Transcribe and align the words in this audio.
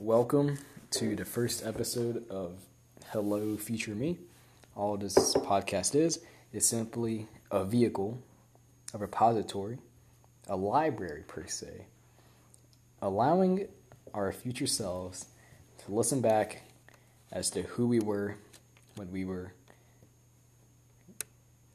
welcome 0.00 0.56
to 0.90 1.14
the 1.14 1.26
first 1.26 1.62
episode 1.66 2.26
of 2.30 2.56
Hello 3.08 3.58
Future 3.58 3.94
Me. 3.94 4.16
All 4.74 4.96
this 4.96 5.34
podcast 5.34 5.94
is 5.94 6.20
is 6.54 6.66
simply 6.66 7.26
a 7.50 7.66
vehicle, 7.66 8.18
a 8.94 8.98
repository, 8.98 9.76
a 10.48 10.56
library 10.56 11.22
per 11.28 11.46
se, 11.46 11.84
allowing 13.02 13.68
our 14.14 14.32
future 14.32 14.66
selves 14.66 15.26
to 15.84 15.92
listen 15.92 16.22
back 16.22 16.62
as 17.30 17.50
to 17.50 17.60
who 17.64 17.86
we 17.86 18.00
were 18.00 18.36
when 18.96 19.12
we 19.12 19.26
were 19.26 19.52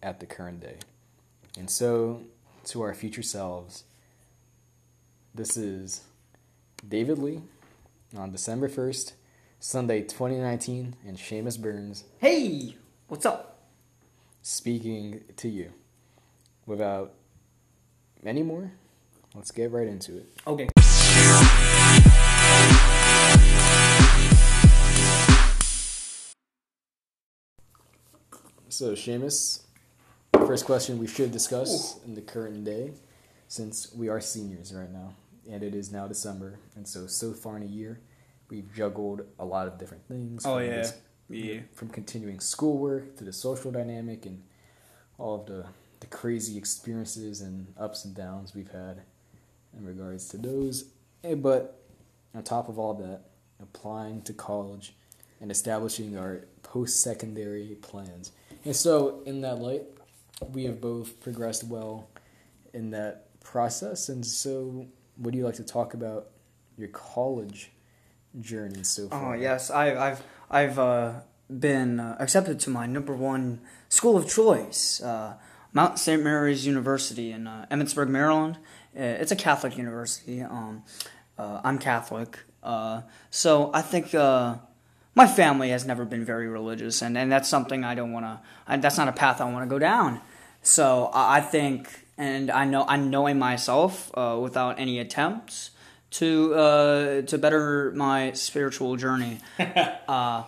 at 0.01 0.19
the 0.19 0.25
current 0.25 0.61
day. 0.61 0.77
And 1.59 1.69
so, 1.69 2.23
to 2.65 2.81
our 2.81 2.95
future 2.95 3.21
selves, 3.21 3.83
this 5.35 5.55
is 5.55 6.01
David 6.89 7.19
Lee 7.19 7.43
on 8.17 8.31
December 8.31 8.69
1st, 8.69 9.13
Sunday 9.59 10.01
2019, 10.01 10.95
and 11.05 11.17
Seamus 11.17 11.59
Burns 11.61 12.03
Hey, 12.19 12.75
what's 13.07 13.25
up? 13.25 13.51
speaking 14.41 15.21
to 15.37 15.49
you. 15.49 15.71
Without 16.67 17.13
any 18.23 18.43
more, 18.43 18.71
let's 19.33 19.51
get 19.51 19.71
right 19.71 19.87
into 19.87 20.17
it. 20.17 20.27
Okay. 20.45 20.67
So, 28.69 28.91
Seamus, 28.91 29.61
first 30.33 30.65
question 30.65 30.99
we 30.99 31.07
should 31.07 31.31
discuss 31.31 31.97
in 32.05 32.13
the 32.13 32.21
current 32.21 32.65
day, 32.65 32.91
since 33.47 33.93
we 33.95 34.09
are 34.09 34.19
seniors 34.19 34.73
right 34.73 34.91
now, 34.91 35.13
and 35.49 35.63
it 35.63 35.75
is 35.75 35.91
now 35.91 36.07
December, 36.07 36.59
and 36.75 36.87
so 36.87 37.07
so 37.07 37.33
far 37.33 37.57
in 37.57 37.63
a 37.63 37.67
year, 37.67 37.99
we've 38.49 38.73
juggled 38.73 39.21
a 39.39 39.45
lot 39.45 39.67
of 39.67 39.77
different 39.77 40.07
things. 40.07 40.45
Oh 40.45 40.55
from 40.57 40.65
yeah, 40.65 40.75
this- 40.77 40.93
yeah. 41.29 41.59
from 41.73 41.89
continuing 41.89 42.39
schoolwork 42.39 43.15
to 43.17 43.23
the 43.23 43.33
social 43.33 43.71
dynamic 43.71 44.25
and 44.25 44.43
all 45.17 45.35
of 45.41 45.45
the 45.47 45.65
the 46.01 46.07
crazy 46.07 46.57
experiences 46.57 47.41
and 47.41 47.73
ups 47.77 48.05
and 48.05 48.13
downs 48.15 48.53
we've 48.53 48.71
had 48.71 49.01
in 49.77 49.85
regards 49.85 50.27
to 50.29 50.37
those. 50.37 50.85
Eh, 51.23 51.35
But 51.35 51.81
on 52.33 52.43
top 52.43 52.67
of 52.69 52.77
all 52.77 52.93
that, 52.95 53.21
applying 53.61 54.21
to 54.23 54.33
college 54.33 54.93
and 55.41 55.49
establishing 55.51 56.17
our 56.17 56.45
post 56.63 56.99
secondary 56.99 57.75
plans. 57.81 58.31
And 58.65 58.75
so, 58.75 59.21
in 59.25 59.41
that 59.41 59.59
light, 59.59 59.83
we 60.51 60.65
have 60.65 60.81
both 60.81 61.19
progressed 61.21 61.63
well 61.63 62.09
in 62.73 62.89
that 62.91 63.39
process. 63.39 64.09
And 64.09 64.25
so, 64.25 64.87
would 65.17 65.35
you 65.35 65.45
like 65.45 65.55
to 65.55 65.63
talk 65.63 65.93
about 65.93 66.29
your 66.77 66.89
college 66.89 67.71
journey 68.39 68.83
so 68.83 69.07
far? 69.09 69.35
Oh 69.35 69.39
yes, 69.39 69.69
I, 69.69 69.95
I've 69.95 70.23
I've 70.49 70.79
uh, 70.79 71.13
been 71.49 71.99
uh, 71.99 72.17
accepted 72.19 72.59
to 72.61 72.69
my 72.69 72.85
number 72.85 73.13
one 73.15 73.61
school 73.89 74.17
of 74.17 74.27
choice, 74.29 75.01
uh, 75.01 75.35
Mount 75.73 75.99
St. 75.99 76.21
Mary's 76.23 76.65
University 76.65 77.31
in 77.31 77.47
uh, 77.47 77.65
Emmitsburg, 77.71 78.09
Maryland. 78.09 78.57
Uh, 78.97 79.01
It's 79.21 79.31
a 79.31 79.35
Catholic 79.35 79.77
university. 79.77 80.41
Um, 80.41 80.83
uh, 81.37 81.59
I'm 81.63 81.77
Catholic, 81.79 82.39
uh, 82.63 83.01
so 83.29 83.69
I 83.73 83.81
think 83.81 84.15
uh, 84.15 84.55
my 85.15 85.27
family 85.27 85.69
has 85.71 85.85
never 85.85 86.05
been 86.05 86.23
very 86.23 86.47
religious, 86.47 87.01
and, 87.01 87.17
and 87.17 87.29
that's 87.31 87.49
something 87.49 87.83
I 87.83 87.93
don't 87.95 88.13
want 88.13 88.25
to. 88.25 88.77
That's 88.77 88.97
not 88.97 89.07
a 89.09 89.11
path 89.11 89.41
I 89.41 89.45
want 89.51 89.63
to 89.63 89.69
go 89.69 89.79
down. 89.79 90.21
So 90.61 91.09
I 91.13 91.37
I 91.37 91.41
think, 91.41 92.04
and 92.17 92.49
I 92.49 92.65
know, 92.65 92.85
I'm 92.87 93.09
knowing 93.09 93.39
myself 93.39 94.11
uh, 94.17 94.37
without 94.41 94.79
any 94.79 94.99
attempts 94.99 95.71
to 96.11 96.53
uh, 96.55 97.21
to 97.23 97.37
better 97.37 97.91
my 97.91 98.31
spiritual 98.33 98.95
journey. 98.95 99.39
uh, 99.59 100.43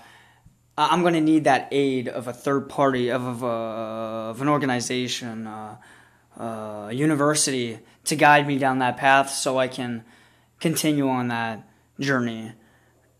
I'm 0.77 1.01
going 1.01 1.15
to 1.15 1.21
need 1.21 1.45
that 1.45 1.67
aid 1.71 2.07
of 2.07 2.27
a 2.27 2.33
third 2.33 2.69
party, 2.69 3.09
of 3.09 3.25
of, 3.25 3.43
a, 3.43 3.45
of 3.47 4.41
an 4.41 4.47
organization, 4.47 5.47
uh, 5.47 5.77
uh, 6.37 6.89
university 6.93 7.79
to 8.05 8.15
guide 8.15 8.47
me 8.47 8.57
down 8.57 8.79
that 8.79 8.97
path, 8.97 9.29
so 9.29 9.57
I 9.57 9.67
can 9.67 10.05
continue 10.59 11.09
on 11.09 11.29
that 11.29 11.67
journey, 11.99 12.53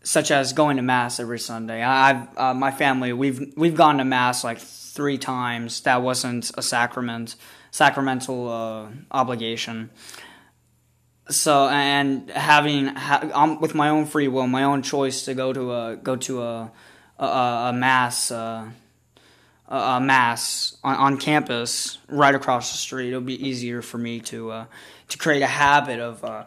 such 0.02 0.30
as 0.30 0.52
going 0.52 0.76
to 0.76 0.82
mass 0.82 1.20
every 1.20 1.38
Sunday. 1.38 1.82
I've 1.82 2.38
uh, 2.38 2.54
my 2.54 2.70
family 2.70 3.12
we've 3.12 3.52
we've 3.56 3.76
gone 3.76 3.98
to 3.98 4.04
mass 4.04 4.42
like 4.42 4.58
three 4.58 5.18
times. 5.18 5.82
That 5.82 6.00
wasn't 6.00 6.50
a 6.56 6.62
sacrament, 6.62 7.36
sacramental 7.70 8.48
uh, 8.48 8.88
obligation 9.10 9.90
so 11.30 11.68
and 11.68 12.30
having 12.30 12.86
ha, 12.86 13.58
with 13.60 13.74
my 13.74 13.90
own 13.90 14.06
free 14.06 14.28
will, 14.28 14.46
my 14.46 14.64
own 14.64 14.82
choice 14.82 15.24
to 15.26 15.34
go 15.34 15.52
to 15.52 15.74
a 15.74 15.96
go 15.96 16.16
to 16.16 16.42
a 16.42 16.72
a, 17.18 17.24
a 17.24 17.72
mass 17.74 18.30
uh, 18.30 18.68
a 19.68 20.00
mass 20.00 20.76
on, 20.82 20.96
on 20.96 21.18
campus 21.18 21.98
right 22.08 22.34
across 22.34 22.72
the 22.72 22.78
street, 22.78 23.08
it'll 23.08 23.20
be 23.20 23.46
easier 23.46 23.82
for 23.82 23.98
me 23.98 24.20
to 24.20 24.50
uh, 24.50 24.64
to 25.08 25.18
create 25.18 25.42
a 25.42 25.46
habit 25.46 26.00
of 26.00 26.24
uh, 26.24 26.44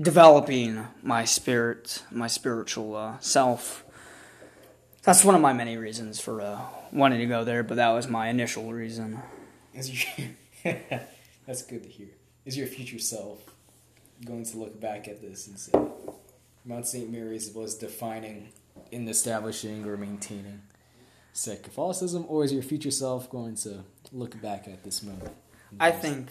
developing 0.00 0.86
my 1.02 1.24
spirit, 1.24 2.02
my 2.10 2.26
spiritual 2.26 2.94
uh, 2.94 3.18
self. 3.20 3.84
That's 5.02 5.24
one 5.24 5.34
of 5.36 5.40
my 5.40 5.52
many 5.52 5.76
reasons 5.76 6.20
for 6.20 6.42
uh, 6.42 6.60
wanting 6.92 7.20
to 7.20 7.26
go 7.26 7.44
there, 7.44 7.62
but 7.62 7.76
that 7.76 7.90
was 7.90 8.08
my 8.08 8.28
initial 8.28 8.72
reason. 8.72 9.22
Is 9.76 10.18
your, 10.18 10.28
that's 11.46 11.62
good 11.62 11.82
to 11.82 11.88
hear. 11.88 12.08
Is 12.46 12.56
your 12.56 12.66
future 12.66 12.98
self 12.98 13.38
going 14.24 14.44
to 14.46 14.56
look 14.56 14.80
back 14.80 15.06
at 15.06 15.20
this 15.20 15.46
and 15.46 15.58
say, 15.58 15.72
Mount 16.64 16.86
St. 16.86 17.10
Mary's 17.10 17.52
was 17.54 17.74
defining 17.74 18.48
in 18.90 19.06
establishing 19.08 19.84
or 19.84 19.96
maintaining 19.96 20.62
sect 21.34 21.64
Catholicism, 21.64 22.24
or 22.28 22.44
is 22.44 22.52
your 22.52 22.62
future 22.62 22.90
self 22.90 23.28
going 23.30 23.54
to 23.56 23.84
look 24.12 24.40
back 24.40 24.66
at 24.66 24.82
this 24.82 25.02
moment? 25.02 25.30
I 25.78 25.90
think, 25.90 26.30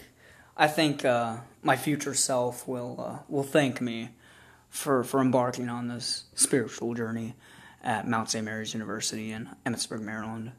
I 0.56 0.66
think 0.66 1.04
uh, 1.04 1.36
my 1.62 1.76
future 1.76 2.14
self 2.14 2.66
will 2.66 2.96
uh, 2.98 3.18
will 3.28 3.44
thank 3.44 3.80
me 3.80 4.10
for 4.70 5.04
for 5.04 5.20
embarking 5.20 5.68
on 5.68 5.86
this 5.86 6.24
spiritual 6.34 6.94
journey 6.94 7.36
at 7.84 8.08
Mount 8.08 8.28
St. 8.28 8.44
Mary's 8.44 8.74
University 8.74 9.30
in 9.30 9.50
Emmitsburg, 9.64 10.00
Maryland. 10.00 10.50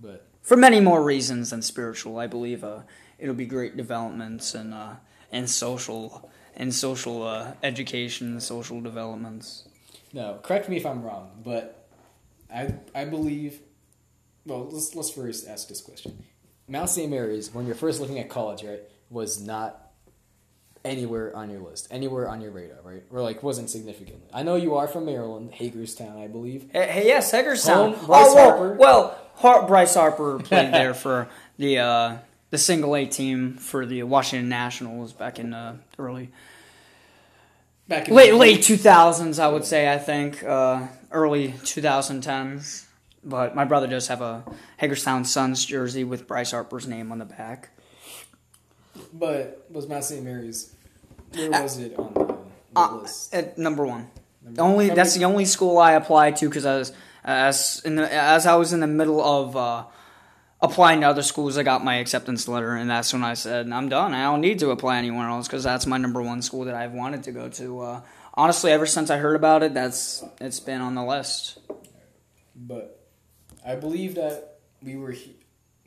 But 0.00 0.27
For 0.48 0.56
many 0.56 0.80
more 0.80 1.02
reasons 1.02 1.50
than 1.50 1.60
spiritual, 1.60 2.18
I 2.18 2.26
believe 2.26 2.64
uh, 2.64 2.78
it'll 3.18 3.34
be 3.34 3.44
great 3.44 3.76
developments 3.76 4.54
and 4.54 4.72
uh, 4.72 4.94
and 5.30 5.50
social 5.50 6.30
and 6.56 6.74
social 6.74 7.22
uh, 7.22 7.52
education, 7.62 8.40
social 8.40 8.80
developments. 8.80 9.68
no, 10.14 10.38
correct 10.42 10.70
me 10.70 10.78
if 10.78 10.86
I'm 10.86 11.02
wrong, 11.02 11.32
but 11.44 11.86
I 12.50 12.72
I 12.94 13.04
believe. 13.04 13.60
Well, 14.46 14.70
let's 14.70 14.94
let's 14.94 15.10
first 15.10 15.46
ask 15.46 15.68
this 15.68 15.82
question. 15.82 16.24
Mount 16.66 16.88
St. 16.88 17.10
Mary's, 17.10 17.52
when 17.52 17.66
you're 17.66 17.74
first 17.74 18.00
looking 18.00 18.18
at 18.18 18.30
college, 18.30 18.64
right, 18.64 18.80
was 19.10 19.42
not 19.42 19.87
anywhere 20.84 21.34
on 21.36 21.50
your 21.50 21.60
list, 21.60 21.88
anywhere 21.90 22.28
on 22.28 22.40
your 22.40 22.50
radar, 22.50 22.78
right? 22.82 23.02
Or 23.10 23.20
like 23.22 23.42
wasn't 23.42 23.70
significant. 23.70 24.22
I 24.32 24.42
know 24.42 24.56
you 24.56 24.76
are 24.76 24.88
from 24.88 25.06
Maryland, 25.06 25.52
Hagerstown, 25.52 26.16
I 26.16 26.26
believe. 26.26 26.66
Hey, 26.72 26.88
hey 26.88 27.06
yes, 27.06 27.30
Hagerstown. 27.30 27.94
Home, 27.94 28.06
Bryce 28.06 28.26
oh, 28.28 28.34
well, 28.34 28.50
Harper. 28.50 28.74
well, 28.74 29.18
Har- 29.36 29.66
Bryce 29.66 29.94
Harper 29.94 30.38
played 30.42 30.72
there 30.72 30.94
for 30.94 31.28
the 31.58 31.78
uh, 31.78 32.16
the 32.50 32.58
single 32.58 32.96
A 32.96 33.06
team 33.06 33.54
for 33.54 33.86
the 33.86 34.02
Washington 34.04 34.48
Nationals 34.48 35.12
back 35.12 35.38
in 35.38 35.52
uh, 35.52 35.76
early 35.98 36.30
Back 37.88 38.08
in 38.08 38.14
late 38.14 38.34
late 38.34 38.62
two 38.62 38.76
thousands, 38.76 39.38
I 39.38 39.48
would 39.48 39.64
say. 39.64 39.90
I 39.90 39.96
think 39.96 40.44
uh, 40.44 40.88
early 41.10 41.54
two 41.64 41.80
thousand 41.80 42.20
tens. 42.20 42.86
But 43.24 43.54
my 43.54 43.64
brother 43.64 43.86
does 43.86 44.08
have 44.08 44.20
a 44.20 44.44
Hagerstown 44.76 45.24
Suns 45.24 45.64
jersey 45.64 46.04
with 46.04 46.26
Bryce 46.26 46.52
Harper's 46.52 46.86
name 46.86 47.10
on 47.10 47.18
the 47.18 47.24
back. 47.24 47.70
But 49.12 49.66
was 49.70 49.88
Mount 49.88 50.04
St. 50.04 50.22
Mary's? 50.24 50.74
Where 51.34 51.50
was 51.62 51.78
it 51.78 51.98
on 51.98 52.12
the, 52.14 52.24
the 52.24 52.36
Uh, 52.80 52.94
list? 53.02 53.34
at 53.34 53.58
number 53.58 53.86
one. 53.86 54.08
Number- 54.42 54.62
Only 54.62 54.86
number- 54.86 54.96
that's 54.96 55.14
the 55.14 55.24
only 55.24 55.44
school 55.44 55.78
I 55.78 55.92
applied 55.92 56.36
to 56.36 56.48
because 56.48 56.64
I 56.66 56.76
was 56.78 56.92
as 57.24 57.82
in 57.84 57.96
the, 57.96 58.12
as 58.12 58.46
I 58.46 58.54
was 58.54 58.72
in 58.72 58.80
the 58.80 58.86
middle 58.86 59.20
of 59.22 59.56
uh, 59.56 59.84
applying 60.62 61.00
to 61.02 61.08
other 61.08 61.22
schools. 61.22 61.58
I 61.58 61.62
got 61.62 61.84
my 61.84 61.96
acceptance 61.96 62.48
letter, 62.48 62.74
and 62.74 62.88
that's 62.88 63.12
when 63.12 63.22
I 63.24 63.34
said 63.34 63.70
I'm 63.70 63.88
done. 63.88 64.14
I 64.14 64.22
don't 64.24 64.40
need 64.40 64.58
to 64.60 64.70
apply 64.70 64.96
anywhere 64.98 65.28
else 65.28 65.46
because 65.46 65.64
that's 65.64 65.86
my 65.86 65.98
number 65.98 66.22
one 66.22 66.40
school 66.42 66.64
that 66.64 66.74
I've 66.74 66.92
wanted 66.92 67.24
to 67.24 67.32
go 67.32 67.48
to. 67.50 67.80
Uh, 67.80 68.00
honestly, 68.34 68.70
ever 68.72 68.86
since 68.86 69.10
I 69.10 69.18
heard 69.18 69.36
about 69.36 69.62
it, 69.62 69.74
that's 69.74 70.24
it's 70.40 70.60
been 70.60 70.80
on 70.80 70.94
the 70.94 71.04
list. 71.04 71.58
But 72.56 73.00
I 73.66 73.74
believe 73.74 74.14
that 74.14 74.58
we 74.82 74.96
were 74.96 75.14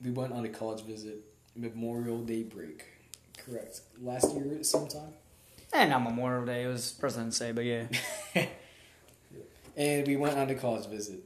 we 0.04 0.12
went 0.12 0.34
on 0.34 0.46
a 0.46 0.50
college 0.50 0.84
visit 0.84 1.24
Memorial 1.56 2.20
Day 2.20 2.44
break. 2.44 2.86
Correct. 3.46 3.82
Last 4.02 4.36
year 4.36 4.64
sometime. 4.64 5.14
And 5.74 5.90
not 5.90 6.04
Memorial 6.04 6.46
Day; 6.46 6.64
it 6.64 6.68
was 6.68 6.92
President's 6.92 7.40
Day, 7.40 7.52
but 7.54 7.64
yeah. 7.66 7.86
and 9.78 10.08
we 10.08 10.18
went 10.18 10.38
on 10.38 10.50
a 10.50 10.56
college 10.56 10.88
visit 10.88 11.22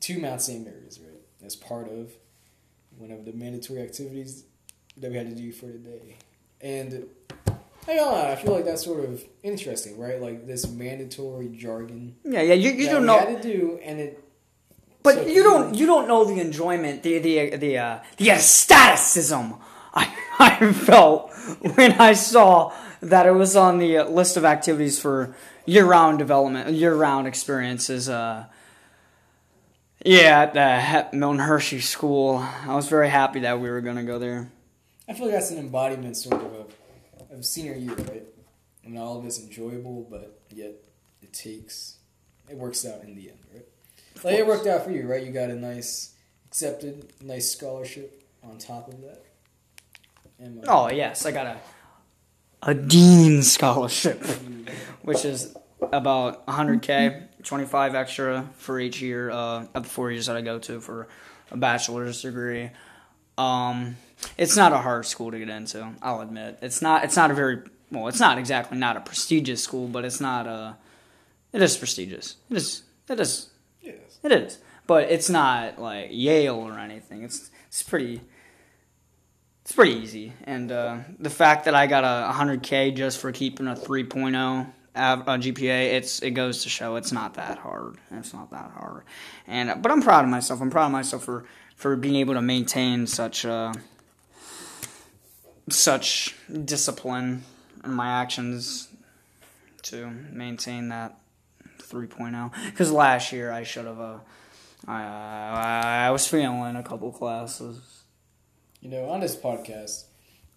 to 0.00 0.18
Mount 0.18 0.42
St. 0.42 0.64
Mary's, 0.64 0.98
right? 1.00 1.20
As 1.44 1.54
part 1.54 1.88
of 1.88 2.12
one 2.98 3.10
of 3.10 3.24
the 3.24 3.32
mandatory 3.32 3.82
activities 3.82 4.44
that 4.96 5.10
we 5.10 5.16
had 5.16 5.28
to 5.28 5.34
do 5.34 5.52
for 5.52 5.66
the 5.66 5.78
day. 5.78 6.16
And 6.60 7.06
I 7.86 7.94
don't 7.94 8.12
know. 8.12 8.30
I 8.30 8.36
feel 8.36 8.52
like 8.52 8.64
that's 8.64 8.84
sort 8.84 9.04
of 9.04 9.22
interesting, 9.42 9.98
right? 9.98 10.20
Like 10.20 10.46
this 10.46 10.68
mandatory 10.68 11.48
jargon. 11.48 12.16
Yeah, 12.24 12.42
yeah. 12.42 12.54
You, 12.54 12.70
you 12.70 12.86
don't 12.86 13.02
we 13.02 13.06
know, 13.06 13.18
had 13.18 13.42
to 13.42 13.48
do, 13.56 13.78
and 13.82 14.00
it. 14.00 14.24
but 15.02 15.14
so 15.14 15.26
you 15.26 15.42
don't 15.42 15.74
you 15.74 15.86
don't 15.86 16.08
know 16.08 16.24
the 16.24 16.40
enjoyment, 16.40 17.02
the 17.02 17.18
the 17.18 17.56
the 17.56 17.78
uh, 17.78 17.98
the 18.16 18.28
ecstaticism 18.28 19.58
I 20.38 20.72
felt 20.72 21.32
when 21.76 21.92
I 21.92 22.14
saw 22.14 22.72
that 23.00 23.26
it 23.26 23.32
was 23.32 23.56
on 23.56 23.78
the 23.78 24.02
list 24.02 24.36
of 24.36 24.44
activities 24.44 24.98
for 24.98 25.34
year 25.66 25.84
round 25.84 26.18
development, 26.18 26.70
year 26.72 26.94
round 26.94 27.26
experiences. 27.26 28.08
Uh, 28.08 28.46
yeah, 30.04 30.42
at 30.42 30.54
the 30.54 30.80
He- 30.80 31.16
Milton 31.16 31.40
Hershey 31.40 31.80
School, 31.80 32.36
I 32.38 32.74
was 32.74 32.88
very 32.88 33.08
happy 33.08 33.40
that 33.40 33.60
we 33.60 33.70
were 33.70 33.80
going 33.80 33.96
to 33.96 34.02
go 34.02 34.18
there. 34.18 34.50
I 35.08 35.12
feel 35.12 35.26
like 35.26 35.34
that's 35.34 35.50
an 35.50 35.58
embodiment, 35.58 36.16
sort 36.16 36.42
of, 36.42 36.52
of, 36.52 36.74
of 37.30 37.44
senior 37.44 37.74
year, 37.74 37.94
right? 37.94 38.24
I 38.84 38.88
mean, 38.88 38.98
all 38.98 39.18
of 39.18 39.24
it's 39.24 39.40
enjoyable, 39.40 40.06
but 40.10 40.40
yet 40.50 40.72
it 41.22 41.32
takes, 41.32 41.96
it 42.50 42.56
works 42.56 42.84
out 42.86 43.02
in 43.02 43.14
the 43.14 43.30
end, 43.30 43.38
right? 43.52 43.64
Like 44.22 44.38
it 44.38 44.46
worked 44.46 44.66
out 44.66 44.84
for 44.84 44.90
you, 44.90 45.06
right? 45.06 45.24
You 45.24 45.32
got 45.32 45.50
a 45.50 45.54
nice, 45.54 46.14
accepted, 46.46 47.12
nice 47.22 47.50
scholarship 47.50 48.22
on 48.42 48.58
top 48.58 48.88
of 48.88 49.00
that. 49.02 49.24
And, 50.38 50.66
uh, 50.66 50.72
Oh 50.86 50.90
yes, 50.90 51.26
I 51.26 51.32
got 51.32 51.46
a 51.46 51.56
a 52.62 52.74
dean 52.74 53.42
scholarship, 53.42 54.22
which 55.02 55.24
is 55.24 55.54
about 55.92 56.46
100k, 56.46 57.42
25 57.42 57.94
extra 57.94 58.48
for 58.56 58.80
each 58.80 59.02
year 59.02 59.30
uh, 59.30 59.66
of 59.74 59.82
the 59.82 59.88
four 59.88 60.10
years 60.10 60.26
that 60.26 60.36
I 60.36 60.40
go 60.40 60.58
to 60.60 60.80
for 60.80 61.08
a 61.50 61.58
bachelor's 61.58 62.22
degree. 62.22 62.70
Um, 63.36 63.96
it's 64.38 64.56
not 64.56 64.72
a 64.72 64.78
hard 64.78 65.04
school 65.04 65.30
to 65.30 65.38
get 65.38 65.50
into. 65.50 65.92
I'll 66.00 66.22
admit 66.22 66.58
it's 66.62 66.80
not. 66.80 67.04
It's 67.04 67.16
not 67.16 67.30
a 67.30 67.34
very 67.34 67.62
well. 67.90 68.08
It's 68.08 68.20
not 68.20 68.38
exactly 68.38 68.78
not 68.78 68.96
a 68.96 69.00
prestigious 69.00 69.62
school, 69.62 69.88
but 69.88 70.04
it's 70.04 70.20
not 70.20 70.46
a. 70.46 70.76
It 71.52 71.60
is 71.60 71.76
prestigious. 71.76 72.36
It 72.50 72.56
is. 72.56 72.82
It 73.08 73.20
is. 73.20 73.50
Yes. 73.82 74.18
It 74.22 74.32
is. 74.32 74.58
But 74.86 75.10
it's 75.10 75.28
not 75.28 75.78
like 75.78 76.08
Yale 76.10 76.56
or 76.56 76.78
anything. 76.78 77.22
It's 77.24 77.50
it's 77.68 77.82
pretty 77.82 78.22
it's 79.64 79.72
pretty 79.72 79.92
easy. 79.92 80.34
And 80.44 80.70
uh, 80.70 80.98
the 81.18 81.30
fact 81.30 81.64
that 81.64 81.74
I 81.74 81.86
got 81.86 82.04
a 82.04 82.32
100k 82.34 82.94
just 82.94 83.18
for 83.18 83.32
keeping 83.32 83.66
a 83.66 83.74
3.0 83.74 84.70
av- 84.94 85.20
uh, 85.26 85.38
GPA, 85.38 85.94
it's 85.94 86.20
it 86.20 86.32
goes 86.32 86.64
to 86.64 86.68
show 86.68 86.96
it's 86.96 87.12
not 87.12 87.34
that 87.34 87.58
hard. 87.58 87.96
It's 88.10 88.34
not 88.34 88.50
that 88.50 88.72
hard. 88.76 89.04
And 89.46 89.82
but 89.82 89.90
I'm 89.90 90.02
proud 90.02 90.24
of 90.24 90.30
myself. 90.30 90.60
I'm 90.60 90.70
proud 90.70 90.86
of 90.86 90.92
myself 90.92 91.24
for 91.24 91.46
for 91.76 91.96
being 91.96 92.16
able 92.16 92.34
to 92.34 92.42
maintain 92.42 93.06
such 93.06 93.46
uh, 93.46 93.72
such 95.70 96.36
discipline 96.64 97.44
in 97.82 97.92
my 97.92 98.20
actions 98.20 98.88
to 99.84 100.10
maintain 100.30 100.88
that 100.88 101.18
3.0 101.78 102.50
because 102.66 102.90
last 102.90 103.32
year 103.32 103.50
I 103.50 103.62
should 103.62 103.86
have 103.86 104.00
uh, 104.00 104.18
I, 104.86 106.06
I 106.06 106.10
was 106.10 106.26
failing 106.26 106.76
a 106.76 106.82
couple 106.82 107.10
classes. 107.12 107.93
You 108.84 108.90
know, 108.90 109.08
on 109.08 109.20
this 109.20 109.34
podcast, 109.34 110.04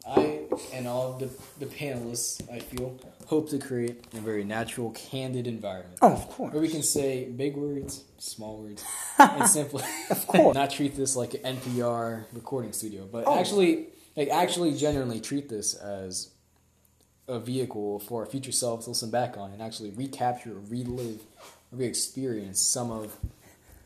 I 0.06 0.42
and 0.74 0.86
all 0.86 1.14
of 1.14 1.20
the, 1.20 1.30
the 1.66 1.66
panelists, 1.66 2.42
I 2.52 2.60
feel, 2.60 3.00
hope 3.26 3.50
to 3.52 3.58
create 3.58 4.04
a 4.14 4.18
very 4.18 4.44
natural, 4.44 4.92
candid 4.92 5.48
environment. 5.48 5.98
Oh, 6.02 6.12
of 6.12 6.28
course. 6.28 6.52
Where 6.52 6.62
we 6.62 6.68
can 6.68 6.84
say 6.84 7.24
big 7.24 7.56
words, 7.56 8.04
small 8.18 8.58
words, 8.58 8.84
and 9.18 9.48
simply 9.50 9.86
Of 10.10 10.28
course. 10.28 10.54
not 10.56 10.72
treat 10.72 10.98
this 10.98 11.16
like 11.16 11.36
an 11.36 11.56
NPR 11.56 12.26
recording 12.34 12.74
studio, 12.74 13.08
but 13.10 13.24
Oh. 13.26 13.40
actually, 13.40 13.88
like 14.18 14.28
actually, 14.28 14.74
genuinely 14.76 15.22
treat 15.22 15.48
this 15.48 15.74
as 15.74 16.32
a 17.30 17.40
vehicle 17.40 18.00
for 18.00 18.24
our 18.24 18.30
future 18.30 18.52
selves 18.52 18.84
to 18.88 18.92
listen 18.92 19.10
back 19.10 19.38
on 19.38 19.52
and 19.52 19.62
actually 19.62 19.92
recapture, 19.92 20.58
relive, 20.70 21.22
re-experience 21.72 22.60
some 22.62 22.92
of 22.92 23.16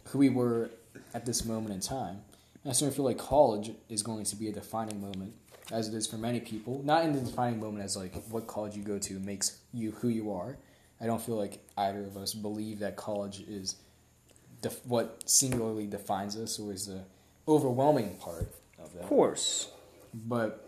who 0.05 0.17
we 0.17 0.29
were 0.29 0.71
at 1.13 1.27
this 1.27 1.45
moment 1.45 1.75
in 1.75 1.79
time. 1.79 2.21
I 2.65 2.71
certainly 2.73 2.95
feel 2.95 3.05
like 3.05 3.17
college 3.17 3.71
is 3.89 4.03
going 4.03 4.23
to 4.25 4.35
be 4.35 4.47
a 4.47 4.51
defining 4.51 5.01
moment, 5.01 5.33
as 5.71 5.87
it 5.87 5.93
is 5.95 6.05
for 6.05 6.17
many 6.17 6.39
people. 6.39 6.81
Not 6.83 7.03
in 7.05 7.13
the 7.13 7.19
defining 7.19 7.59
moment 7.59 7.83
as 7.83 7.97
like 7.97 8.13
what 8.29 8.45
college 8.47 8.75
you 8.75 8.83
go 8.83 8.99
to 8.99 9.19
makes 9.19 9.57
you 9.73 9.91
who 9.91 10.09
you 10.09 10.31
are. 10.31 10.57
I 10.99 11.05
don't 11.07 11.21
feel 11.21 11.35
like 11.37 11.59
either 11.77 12.03
of 12.03 12.17
us 12.17 12.33
believe 12.35 12.79
that 12.79 12.95
college 12.95 13.41
is 13.47 13.75
def- 14.61 14.85
what 14.85 15.23
singularly 15.25 15.87
defines 15.87 16.37
us 16.37 16.59
or 16.59 16.71
is 16.71 16.85
the 16.85 17.01
overwhelming 17.47 18.15
part 18.17 18.53
of 18.77 18.93
that. 18.93 19.03
Of 19.03 19.09
course. 19.09 19.69
But 20.13 20.67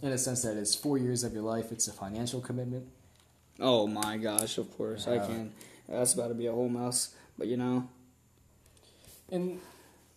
in 0.00 0.12
a 0.12 0.18
sense 0.18 0.42
that 0.42 0.56
it's 0.56 0.74
four 0.74 0.96
years 0.96 1.22
of 1.24 1.34
your 1.34 1.42
life, 1.42 1.70
it's 1.72 1.88
a 1.88 1.92
financial 1.92 2.40
commitment. 2.40 2.86
Oh 3.60 3.86
my 3.86 4.16
gosh, 4.16 4.56
of 4.56 4.74
course. 4.76 5.06
I 5.06 5.16
Yeah. 5.16 5.26
can. 5.26 5.52
That's 5.88 6.14
about 6.14 6.28
to 6.28 6.34
be 6.34 6.46
a 6.46 6.52
whole 6.52 6.68
mess. 6.70 7.14
But 7.36 7.48
you 7.48 7.58
know, 7.58 7.88
And 9.30 9.60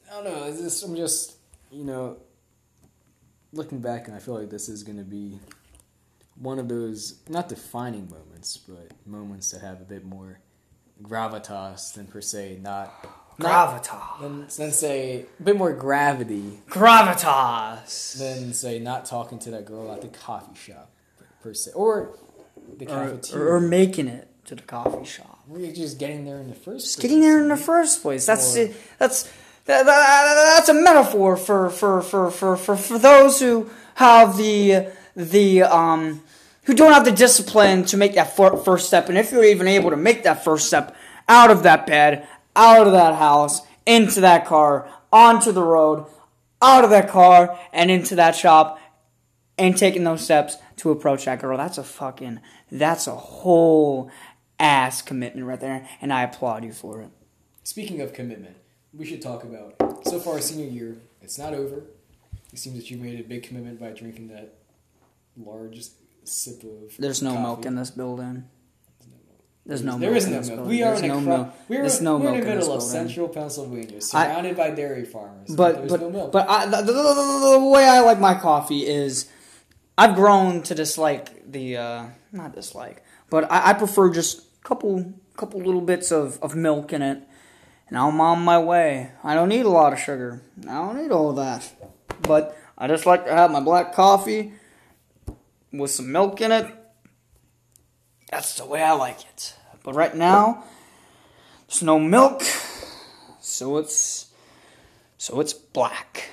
I 0.09 0.15
don't 0.15 0.23
know, 0.23 0.43
it's 0.45 0.59
just, 0.61 0.83
I'm 0.83 0.95
just, 0.95 1.35
you 1.71 1.83
know, 1.83 2.17
looking 3.53 3.79
back, 3.79 4.07
and 4.07 4.15
I 4.15 4.19
feel 4.19 4.33
like 4.39 4.49
this 4.49 4.67
is 4.69 4.83
going 4.83 4.97
to 4.97 5.03
be 5.03 5.39
one 6.35 6.57
of 6.59 6.67
those, 6.67 7.19
not 7.29 7.49
defining 7.49 8.09
moments, 8.09 8.57
but 8.57 8.91
moments 9.05 9.51
that 9.51 9.61
have 9.61 9.81
a 9.81 9.85
bit 9.85 10.05
more 10.05 10.39
gravitas 11.03 11.93
than 11.93 12.07
per 12.07 12.21
se, 12.21 12.59
not. 12.61 12.91
gravitas. 13.39 14.19
than, 14.21 14.39
than 14.57 14.71
say, 14.71 15.25
a 15.39 15.43
bit 15.43 15.55
more 15.57 15.73
gravity 15.73 16.59
Gravitas. 16.69 18.17
than 18.17 18.53
say, 18.53 18.79
not 18.79 19.05
talking 19.05 19.37
to 19.39 19.51
that 19.51 19.65
girl 19.65 19.91
at 19.91 20.01
the 20.01 20.07
coffee 20.07 20.55
shop, 20.59 20.89
per 21.43 21.53
se. 21.53 21.71
Or 21.75 22.17
the 22.77 22.85
cafeteria. 22.85 23.45
or, 23.45 23.55
or 23.55 23.59
making 23.59 24.07
it 24.07 24.27
to 24.45 24.55
the 24.55 24.61
coffee 24.63 25.05
shop. 25.05 25.39
Or 25.49 25.59
you're 25.59 25.73
just 25.73 25.99
getting 25.99 26.25
there 26.25 26.39
in 26.39 26.47
the 26.47 26.55
first 26.55 26.85
Just 26.85 26.95
place. 26.99 27.01
getting 27.09 27.21
there 27.21 27.41
in 27.41 27.47
the 27.49 27.57
first 27.57 28.01
place. 28.01 28.25
That's 28.25 28.55
Or- 28.55 28.59
it. 28.61 28.75
That's 28.97 29.23
that, 29.23 29.31
that, 29.31 29.33
that's 29.65 30.69
a 30.69 30.73
metaphor 30.73 31.37
for 31.37 31.69
for, 31.69 32.01
for, 32.01 32.31
for, 32.31 32.57
for 32.57 32.77
for 32.77 32.99
those 32.99 33.39
who 33.39 33.69
have 33.95 34.37
the 34.37 34.87
the 35.15 35.63
um 35.63 36.21
who 36.63 36.73
don't 36.73 36.93
have 36.93 37.05
the 37.05 37.11
discipline 37.11 37.83
to 37.83 37.97
make 37.97 38.13
that 38.13 38.35
first 38.35 38.87
step. 38.87 39.09
And 39.09 39.17
if 39.17 39.31
you're 39.31 39.43
even 39.43 39.67
able 39.67 39.89
to 39.89 39.97
make 39.97 40.23
that 40.23 40.43
first 40.43 40.67
step 40.67 40.95
out 41.27 41.49
of 41.49 41.63
that 41.63 41.87
bed, 41.87 42.27
out 42.55 42.85
of 42.85 42.93
that 42.93 43.15
house, 43.15 43.61
into 43.85 44.21
that 44.21 44.45
car, 44.45 44.87
onto 45.11 45.51
the 45.51 45.63
road, 45.63 46.05
out 46.61 46.83
of 46.83 46.91
that 46.91 47.09
car, 47.09 47.57
and 47.73 47.89
into 47.89 48.15
that 48.15 48.35
shop, 48.35 48.79
and 49.57 49.75
taking 49.75 50.03
those 50.03 50.23
steps 50.23 50.57
to 50.77 50.91
approach 50.91 51.25
that 51.25 51.41
girl, 51.41 51.57
that's 51.57 51.79
a 51.79 51.83
fucking 51.83 52.39
that's 52.71 53.07
a 53.07 53.15
whole 53.15 54.11
ass 54.59 55.01
commitment 55.01 55.47
right 55.47 55.59
there, 55.59 55.89
and 56.01 56.13
I 56.13 56.21
applaud 56.21 56.63
you 56.63 56.71
for 56.71 57.01
it. 57.01 57.09
Speaking 57.63 57.99
of 58.01 58.13
commitment, 58.13 58.57
we 58.93 59.05
should 59.05 59.21
talk 59.21 59.43
about 59.43 59.75
so 60.07 60.19
far 60.19 60.39
senior 60.41 60.67
year. 60.69 60.97
It's 61.21 61.37
not 61.37 61.53
over. 61.53 61.83
It 62.51 62.57
seems 62.59 62.77
that 62.77 62.89
you 62.89 62.97
made 62.97 63.19
a 63.19 63.23
big 63.23 63.43
commitment 63.43 63.79
by 63.79 63.91
drinking 63.91 64.29
that 64.29 64.55
large 65.37 65.83
sip 66.23 66.63
of. 66.63 66.95
There's 66.97 67.21
no 67.21 67.31
coffee. 67.31 67.41
milk 67.43 67.65
in 67.65 67.75
this 67.75 67.91
building. 67.91 68.45
There's 69.65 69.83
no 69.83 69.99
There 69.99 70.09
milk 70.09 70.17
is 70.17 70.25
in 70.25 70.31
no 70.31 70.37
milk. 70.39 70.47
building. 70.49 70.67
We 70.67 70.81
are 70.83 70.89
There's 70.91 71.01
in 71.03 71.07
no 71.09 71.13
cro- 71.21 71.37
milk. 71.37 71.53
we're, 71.67 71.77
There's 71.81 72.01
no 72.01 72.17
we're 72.17 72.23
milk 72.23 72.35
in 72.35 72.41
the 72.41 72.49
in 72.51 72.57
middle 72.57 72.73
of 72.73 72.79
building. 72.79 72.89
central 73.07 73.27
Pennsylvania, 73.29 74.01
surrounded 74.01 74.57
by 74.57 74.71
dairy 74.71 75.05
farmers. 75.05 75.53
But 75.55 75.75
there's 75.77 75.91
but 75.91 76.01
no 76.01 76.09
milk. 76.09 76.31
but 76.31 76.49
I, 76.49 76.65
the, 76.65 76.77
the, 76.77 76.91
the, 76.93 77.49
the 77.59 77.69
way 77.71 77.85
I 77.87 77.99
like 77.99 78.19
my 78.19 78.33
coffee 78.33 78.87
is 78.87 79.29
I've 79.95 80.15
grown 80.15 80.63
to 80.63 80.73
dislike 80.73 81.51
the 81.51 81.77
uh, 81.77 82.05
not 82.31 82.55
dislike, 82.55 83.03
but 83.29 83.51
I, 83.51 83.69
I 83.69 83.73
prefer 83.73 84.09
just 84.11 84.39
a 84.39 84.67
couple 84.67 85.13
couple 85.37 85.59
little 85.61 85.81
bits 85.81 86.11
of, 86.11 86.39
of 86.41 86.55
milk 86.55 86.91
in 86.91 87.03
it, 87.03 87.21
and 87.89 87.97
I'm 87.97 88.21
on 88.21 88.41
my 88.43 88.59
way. 88.59 89.11
I 89.23 89.33
don't 89.33 89.49
need 89.49 89.65
a 89.65 89.69
lot 89.69 89.93
of 89.93 89.99
sugar. 89.99 90.41
I 90.63 90.73
don't 90.73 91.01
need 91.01 91.11
all 91.11 91.33
that, 91.33 91.71
but 92.21 92.57
I 92.77 92.87
just 92.87 93.05
like 93.05 93.25
to 93.25 93.31
have 93.31 93.51
my 93.51 93.59
black 93.59 93.93
coffee 93.93 94.53
with 95.73 95.91
some 95.91 96.11
milk 96.11 96.39
in 96.41 96.51
it. 96.51 96.73
That's 98.31 98.55
the 98.55 98.65
way 98.65 98.83
I 98.83 98.91
like 98.91 99.21
it. 99.21 99.55
But 99.83 99.95
right 99.95 100.15
now, 100.15 100.63
there's 101.67 101.81
no 101.81 101.99
milk, 101.99 102.43
so 103.41 103.77
it's 103.77 104.31
so 105.17 105.39
it's 105.39 105.53
black. 105.53 106.29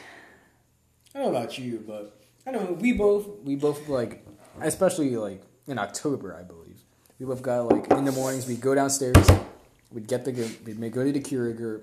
I 1.15 1.21
don't 1.21 1.33
know 1.33 1.39
about 1.39 1.59
you, 1.59 1.83
but 1.87 2.21
I 2.47 2.51
know 2.51 2.77
we 2.79 2.93
both 2.93 3.27
we 3.43 3.57
both 3.57 3.89
like, 3.89 4.27
especially 4.61 5.17
like 5.17 5.43
in 5.67 5.79
October, 5.79 6.37
I 6.39 6.43
believe. 6.43 6.81
We 7.19 7.25
both 7.25 7.41
got 7.41 7.63
like 7.63 7.91
in 7.93 8.05
the 8.05 8.13
mornings. 8.13 8.47
We'd 8.47 8.61
go 8.61 8.75
downstairs. 8.75 9.27
We'd 9.90 10.09
get 10.09 10.25
the 10.25 10.33
we'd 10.64 10.78
make- 10.78 10.93
go 10.93 11.05
to 11.05 11.12
the 11.12 11.21
Keurig 11.21 11.81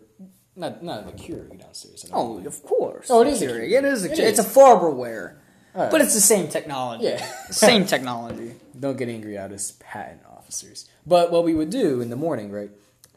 not 0.55 0.83
not 0.83 1.05
the 1.05 1.23
Keurig 1.23 1.59
downstairs. 1.59 2.05
Oh, 2.13 2.33
believe. 2.33 2.47
of 2.47 2.63
course. 2.63 3.07
Oh, 3.09 3.21
it 3.21 3.27
is 3.27 3.41
a 3.41 3.47
Keurig. 3.47 3.69
Keurig. 3.69 3.77
It 3.79 3.85
is. 3.85 4.05
A, 4.05 4.11
It 4.11 4.19
it's 4.19 4.39
a. 4.39 4.43
Farberware, 4.43 5.35
Alright. 5.75 5.89
but 5.91 6.01
it's 6.01 6.13
the 6.13 6.21
same 6.21 6.47
technology. 6.47 7.05
Yeah. 7.05 7.25
same 7.49 7.85
technology. 7.85 8.53
don't 8.79 8.97
get 8.97 9.09
angry 9.09 9.37
at 9.37 9.51
us 9.51 9.73
patent 9.79 10.21
officers. 10.29 10.87
But 11.07 11.31
what 11.31 11.43
we 11.43 11.53
would 11.55 11.69
do 11.69 12.01
in 12.01 12.09
the 12.09 12.15
morning, 12.15 12.51
right? 12.51 12.69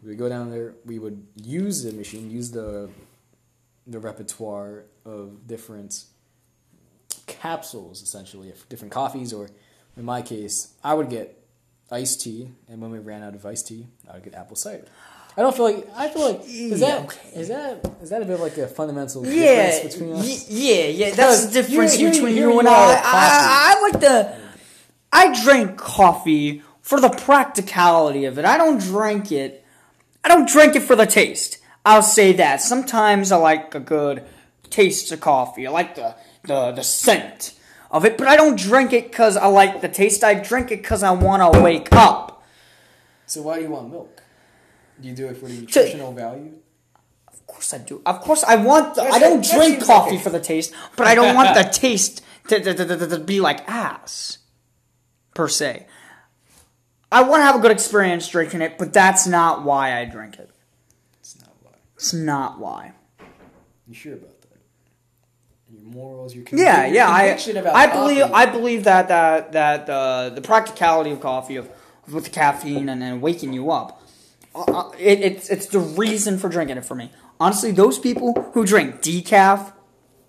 We 0.02 0.10
would 0.10 0.18
go 0.18 0.28
down 0.28 0.50
there. 0.50 0.74
We 0.84 0.98
would 0.98 1.26
use 1.42 1.82
the 1.82 1.92
machine, 1.92 2.30
use 2.30 2.50
the 2.52 2.88
the 3.86 3.98
repertoire 4.00 4.84
of 5.04 5.46
different 5.46 6.04
capsules, 7.26 8.02
essentially, 8.02 8.50
of 8.50 8.68
different 8.68 8.92
coffees 8.92 9.32
or 9.32 9.48
in 9.96 10.04
my 10.04 10.22
case, 10.22 10.74
I 10.84 10.94
would 10.94 11.08
get 11.08 11.42
iced 11.90 12.20
tea, 12.22 12.50
and 12.68 12.80
when 12.80 12.90
we 12.90 12.98
ran 12.98 13.22
out 13.22 13.34
of 13.34 13.44
iced 13.46 13.68
tea, 13.68 13.86
I 14.10 14.14
would 14.14 14.24
get 14.24 14.34
apple 14.34 14.56
cider. 14.56 14.84
I 15.38 15.42
don't 15.42 15.54
feel 15.54 15.66
like 15.66 15.86
I 15.94 16.08
feel 16.08 16.32
like 16.32 16.40
is 16.46 16.80
that 16.80 17.04
okay. 17.04 17.28
is 17.34 17.48
that 17.48 17.84
is 18.02 18.08
that 18.10 18.22
a 18.22 18.24
bit 18.24 18.34
of 18.34 18.40
like 18.40 18.56
a 18.56 18.66
fundamental 18.66 19.26
Yeah, 19.26 19.66
difference 19.70 19.94
between 19.94 20.12
us? 20.14 20.26
y- 20.26 20.46
yeah, 20.48 20.84
yeah. 20.86 21.14
That's 21.14 21.46
the 21.46 21.52
difference 21.52 21.98
you- 21.98 22.06
you- 22.08 22.12
between 22.12 22.36
you 22.36 22.58
and 22.58 22.62
you 22.68 22.74
I. 22.74 23.00
I. 23.04 23.76
I 23.76 23.80
like 23.90 24.00
the. 24.00 24.34
I 25.12 25.42
drink 25.44 25.76
coffee 25.76 26.62
for 26.80 27.00
the 27.00 27.10
practicality 27.10 28.24
of 28.24 28.38
it. 28.38 28.44
I 28.44 28.56
don't 28.56 28.80
drink 28.80 29.30
it. 29.30 29.62
I 30.24 30.28
don't 30.28 30.48
drink 30.48 30.74
it 30.74 30.80
for 30.80 30.96
the 30.96 31.06
taste. 31.06 31.58
I'll 31.84 32.02
say 32.02 32.32
that. 32.32 32.60
Sometimes 32.62 33.30
I 33.30 33.36
like 33.36 33.74
a 33.74 33.80
good 33.80 34.24
taste 34.70 35.12
of 35.12 35.20
coffee. 35.20 35.66
I 35.66 35.70
like 35.70 35.94
the 35.96 36.14
the 36.44 36.72
the 36.72 36.82
scent 36.82 37.52
of 37.90 38.04
it, 38.04 38.18
but 38.18 38.26
I 38.26 38.36
don't 38.36 38.58
drink 38.58 38.92
it 38.92 39.10
because 39.10 39.36
I 39.36 39.46
like 39.46 39.80
the 39.80 39.88
taste. 39.88 40.24
I 40.24 40.34
drink 40.34 40.70
it 40.70 40.82
because 40.82 41.02
I 41.02 41.12
want 41.12 41.54
to 41.54 41.60
wake 41.60 41.88
up. 41.92 42.44
So 43.26 43.42
why 43.42 43.56
do 43.56 43.62
you 43.62 43.70
want 43.70 43.90
milk? 43.90 44.22
Do 45.00 45.08
you 45.08 45.14
do 45.14 45.26
it 45.28 45.36
for 45.36 45.46
the 45.46 45.54
nutritional 45.54 46.12
value? 46.12 46.52
Of 47.28 47.46
course 47.46 47.74
I 47.74 47.78
do. 47.78 48.02
Of 48.06 48.20
course 48.20 48.44
I 48.44 48.56
want. 48.56 48.94
The, 48.94 49.02
I 49.02 49.18
don't 49.18 49.44
that 49.44 49.54
drink 49.54 49.84
coffee 49.84 50.18
for 50.18 50.30
the 50.30 50.40
taste, 50.40 50.72
but 50.96 51.06
I 51.06 51.14
don't 51.14 51.34
want 51.34 51.54
the 51.54 51.64
taste 51.72 52.22
to, 52.48 52.60
to, 52.60 52.74
to, 52.74 52.96
to, 52.96 53.06
to 53.06 53.18
be 53.18 53.40
like 53.40 53.68
ass, 53.68 54.38
per 55.34 55.48
se. 55.48 55.86
I 57.10 57.22
want 57.22 57.40
to 57.40 57.44
have 57.44 57.56
a 57.56 57.60
good 57.60 57.70
experience 57.70 58.28
drinking 58.28 58.62
it, 58.62 58.78
but 58.78 58.92
that's 58.92 59.26
not 59.26 59.64
why 59.64 60.00
I 60.00 60.04
drink 60.04 60.38
it. 60.38 60.50
It's 61.20 61.38
not 61.40 61.54
why. 61.62 61.72
It's 61.94 62.12
not 62.12 62.58
why. 62.58 62.92
You 63.86 63.94
sure 63.94 64.14
about 64.14 64.40
that? 64.42 64.45
Your 65.68 65.82
morals, 65.82 66.34
your 66.34 66.44
Yeah, 66.52 66.86
your 66.86 66.94
yeah. 66.94 67.10
I 67.12 67.26
conviction 67.26 67.56
about 67.56 67.74
I 67.74 67.86
believe 67.88 68.22
coffee. 68.22 68.34
I 68.34 68.46
believe 68.46 68.84
that 68.84 69.08
that 69.08 69.52
that 69.52 69.88
uh, 69.90 70.30
the 70.30 70.40
practicality 70.40 71.10
of 71.10 71.20
coffee 71.20 71.56
of 71.56 71.68
with 72.10 72.24
the 72.24 72.30
caffeine 72.30 72.88
and, 72.88 73.02
then 73.02 73.20
waking 73.20 73.52
you 73.52 73.72
up. 73.72 74.00
Uh, 74.54 74.62
uh, 74.62 74.90
it, 74.98 75.20
it's 75.20 75.50
it's 75.50 75.66
the 75.66 75.80
reason 75.80 76.38
for 76.38 76.48
drinking 76.48 76.76
it 76.76 76.84
for 76.84 76.94
me. 76.94 77.10
Honestly, 77.40 77.72
those 77.72 77.98
people 77.98 78.32
who 78.54 78.64
drink 78.64 79.02
decaf, 79.02 79.72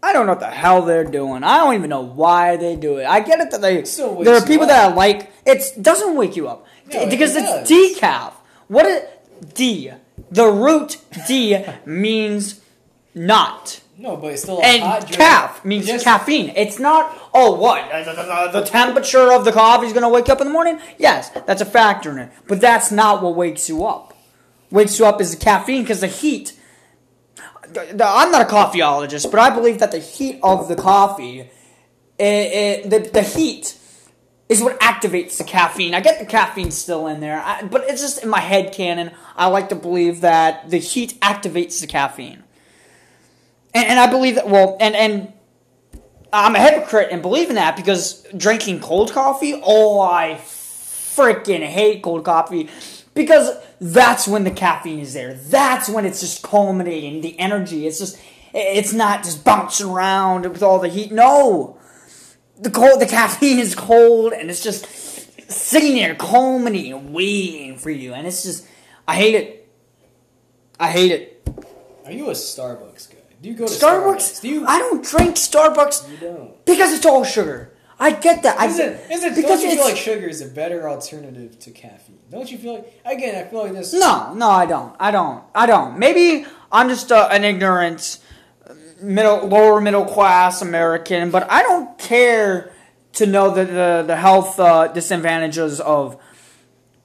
I 0.02 0.12
don't 0.12 0.26
know 0.26 0.32
what 0.34 0.40
the 0.40 0.48
hell 0.48 0.82
they're 0.82 1.04
doing. 1.04 1.44
I 1.44 1.58
don't 1.60 1.76
even 1.76 1.90
know 1.92 2.02
why 2.02 2.58
they 2.58 2.76
do 2.76 2.98
it. 2.98 3.06
I 3.06 3.20
get 3.20 3.40
it 3.40 3.52
that 3.52 3.62
they 3.62 3.84
still 3.86 4.16
wakes 4.16 4.26
there 4.26 4.36
are 4.36 4.46
people 4.46 4.64
up. 4.64 4.70
that 4.70 4.92
are 4.92 4.96
like 4.96 5.32
it 5.46 5.62
doesn't 5.82 6.16
wake 6.16 6.36
you 6.36 6.48
up 6.48 6.66
No, 6.92 7.02
it 7.02 7.12
because 7.12 7.36
does. 7.36 7.70
it's 7.70 7.72
decaf. 8.02 8.34
What 8.68 8.88
is 8.88 9.04
D? 9.54 9.92
The 10.32 10.48
root 10.48 10.98
D 11.28 11.64
means 11.86 12.60
not. 13.14 13.82
No, 13.98 14.16
but 14.18 14.34
it's 14.34 14.44
still 14.44 14.60
a 14.60 14.64
And 14.64 14.84
hot 14.84 15.02
drink. 15.02 15.16
calf 15.16 15.66
means 15.66 15.88
Yes. 15.88 16.04
caffeine. 16.04 16.54
It's 16.56 16.80
not, 16.80 17.16
oh, 17.34 17.54
what? 17.54 17.90
The, 18.52 18.64
temperature 18.66 19.32
of 19.32 19.44
the 19.46 19.52
coffee 19.52 19.88
is 19.88 19.94
going 19.94 20.04
to 20.04 20.10
wake 20.10 20.28
you 20.28 20.34
up 20.34 20.42
in 20.42 20.48
the 20.48 20.54
morning? 20.54 20.80
Yes, 20.98 21.30
that's 21.46 21.62
a 21.62 21.66
factor 21.66 22.12
in 22.12 22.18
it. 22.20 22.32
But 22.48 22.62
that's 22.62 22.92
not 22.92 23.22
what 23.24 23.36
wakes 23.36 23.68
you 23.70 23.86
up. 23.86 24.14
Wakes 24.70 25.00
you 25.00 25.06
up 25.06 25.20
is 25.22 25.36
the 25.36 25.44
caffeine 25.44 25.84
because 25.84 26.02
the 26.02 26.08
heat. 26.08 26.54
I'm 27.76 28.32
not 28.32 28.42
a 28.42 28.46
coffeeologist, 28.46 29.30
but 29.32 29.40
I 29.40 29.50
believe 29.50 29.80
that 29.80 29.92
the 29.92 30.00
heat 30.00 30.40
of 30.42 30.68
the 30.68 30.76
coffee, 30.76 31.50
it, 32.18 32.24
it, 32.24 32.90
the, 32.90 33.00
the 33.00 33.22
heat 33.22 33.78
is 34.48 34.62
what 34.62 34.80
activates 34.80 35.38
the 35.38 35.44
caffeine. 35.44 35.94
I 35.94 36.00
get 36.00 36.20
the 36.20 36.26
caffeine 36.26 36.72
still 36.72 37.08
in 37.08 37.20
there, 37.20 37.42
I, 37.42 37.64
but 37.64 37.84
it's 37.90 38.02
just 38.02 38.24
in 38.24 38.30
my 38.30 38.40
head 38.40 38.72
canon. 38.74 39.12
I 39.36 39.48
like 39.48 39.70
to 39.70 39.76
believe 39.76 40.22
that 40.22 40.70
the 40.70 40.78
heat 40.78 41.20
activates 41.22 41.82
the 41.82 41.88
caffeine. 41.88 42.44
And, 43.74 43.88
and 43.88 44.00
I 44.00 44.08
believe 44.08 44.36
that, 44.36 44.50
well, 44.50 44.78
and, 44.80 44.96
and 44.96 45.34
I'm 46.32 46.56
a 46.56 46.60
hypocrite 46.60 47.12
in 47.12 47.22
believing 47.22 47.56
that 47.56 47.76
because 47.76 48.26
drinking 48.36 48.82
cold 48.82 49.12
coffee, 49.12 49.60
oh, 49.64 50.00
I 50.02 50.40
freaking 50.42 51.66
hate 51.66 52.04
cold 52.04 52.26
coffee 52.26 52.70
because 53.14 53.58
that's 53.82 54.28
when 54.28 54.44
the 54.44 54.52
caffeine 54.52 55.00
is 55.00 55.14
there. 55.14 55.34
That's 55.34 55.90
when 55.90 56.06
it's 56.06 56.20
just 56.20 56.44
culminating, 56.44 57.22
the 57.22 57.40
energy. 57.40 57.88
It's 57.88 58.00
just, 58.00 58.20
it's 58.54 58.94
not 58.94 59.24
just 59.24 59.44
bouncing 59.44 59.90
around 59.90 60.46
with 60.46 60.64
all 60.64 60.80
the 60.80 60.90
heat. 60.90 61.12
No! 61.12 61.80
The 62.60 62.72
cold, 62.72 63.00
the 63.00 63.06
caffeine 63.06 63.60
is 63.60 63.76
cold 63.76 64.34
and 64.34 64.50
it's 64.50 64.64
just 64.64 64.86
sitting 65.50 65.96
there 65.96 66.16
culminating, 66.16 67.14
waiting 67.14 67.78
for 67.78 67.90
you. 67.90 68.14
And 68.14 68.28
it's 68.28 68.44
just, 68.44 68.68
I 69.08 69.16
hate 69.16 69.36
it. 69.36 69.70
I 70.80 70.92
hate 70.92 71.12
it. 71.12 71.48
Are 72.06 72.12
you 72.12 72.30
a 72.30 72.34
Starbucks? 72.34 73.07
Do 73.42 73.50
you 73.50 73.56
go 73.56 73.68
to 73.68 73.72
Starbucks. 73.74 74.42
Do 74.42 74.48
you? 74.50 74.66
I 74.66 74.80
don't 74.80 75.04
drink 75.06 75.36
Starbucks 75.36 76.10
you 76.10 76.18
don't. 76.18 76.66
because 76.66 76.94
it's 76.94 77.06
all 77.06 77.24
sugar. 77.24 77.74
I 78.00 78.12
get 78.12 78.44
that. 78.44 78.60
I 78.60 78.68
Is 78.68 78.78
it? 78.80 79.12
Is 79.12 79.24
it? 79.24 79.36
because 79.36 79.60
Don't 79.60 79.62
you 79.62 79.68
it's 79.70 79.76
feel 79.78 79.86
like 79.86 79.98
sugar 79.98 80.28
is 80.28 80.42
a 80.42 80.48
better 80.48 80.88
alternative 80.88 81.58
to 81.60 81.72
caffeine? 81.72 82.20
Don't 82.30 82.52
you 82.52 82.58
feel 82.58 82.76
like? 82.76 83.02
Again, 83.06 83.36
I 83.44 83.50
feel 83.50 83.64
like 83.64 83.74
this. 83.74 83.92
no, 83.94 84.34
no. 84.34 84.50
I 84.50 84.66
don't. 84.66 84.96
I 85.00 85.10
don't. 85.12 85.44
I 85.56 85.66
don't. 85.66 85.98
Maybe 85.98 86.46
I'm 86.72 86.90
just 86.90 87.12
uh, 87.12 87.28
an 87.32 87.44
ignorant 87.44 88.20
uh, 88.70 88.74
middle, 89.02 89.48
lower 89.48 89.82
middle 89.82 90.06
class 90.06 90.62
American, 90.62 91.32
but 91.32 91.50
I 91.50 91.64
don't 91.64 91.98
care 91.98 92.72
to 93.14 93.26
know 93.26 93.50
the 93.54 93.66
the, 93.66 94.04
the 94.06 94.16
health 94.16 94.60
uh, 94.60 94.88
disadvantages 94.90 95.80
of 95.80 96.18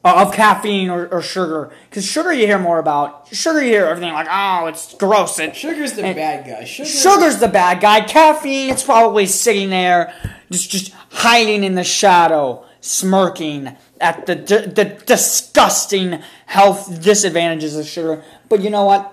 Uh, 0.04 0.24
of 0.26 0.34
caffeine 0.34 0.90
or, 0.90 1.06
or 1.12 1.22
sugar. 1.22 1.70
Because 1.88 2.04
sugar, 2.04 2.32
you 2.32 2.44
hear 2.46 2.58
more 2.58 2.80
about. 2.80 3.28
Sugar, 3.32 3.62
you 3.62 3.68
hear 3.68 3.86
everything 3.86 4.12
like, 4.12 4.26
oh, 4.28 4.66
it's 4.66 4.94
gross. 4.94 5.38
It, 5.38 5.54
Sugar's 5.54 5.92
the 5.92 6.04
And- 6.04 6.16
bad 6.16 6.44
guy. 6.44 6.64
Sugar. 6.64 6.88
Sugar's 6.88 7.38
the 7.38 7.46
bad 7.46 7.80
guy. 7.80 8.00
Caffeine, 8.00 8.70
it's 8.70 8.82
probably 8.82 9.26
sitting 9.26 9.70
there, 9.70 10.12
just 10.50 10.70
just 10.70 10.92
hiding 11.10 11.62
in 11.62 11.76
the 11.76 11.84
shadow, 11.84 12.64
smirking 12.80 13.76
at 14.00 14.26
the 14.26 14.34
the, 14.34 14.58
the 14.74 14.84
disgusting 15.06 16.20
health 16.46 17.00
disadvantages 17.00 17.76
of 17.76 17.86
sugar. 17.86 18.24
But 18.48 18.60
you 18.60 18.70
know 18.70 18.84
what? 18.84 19.08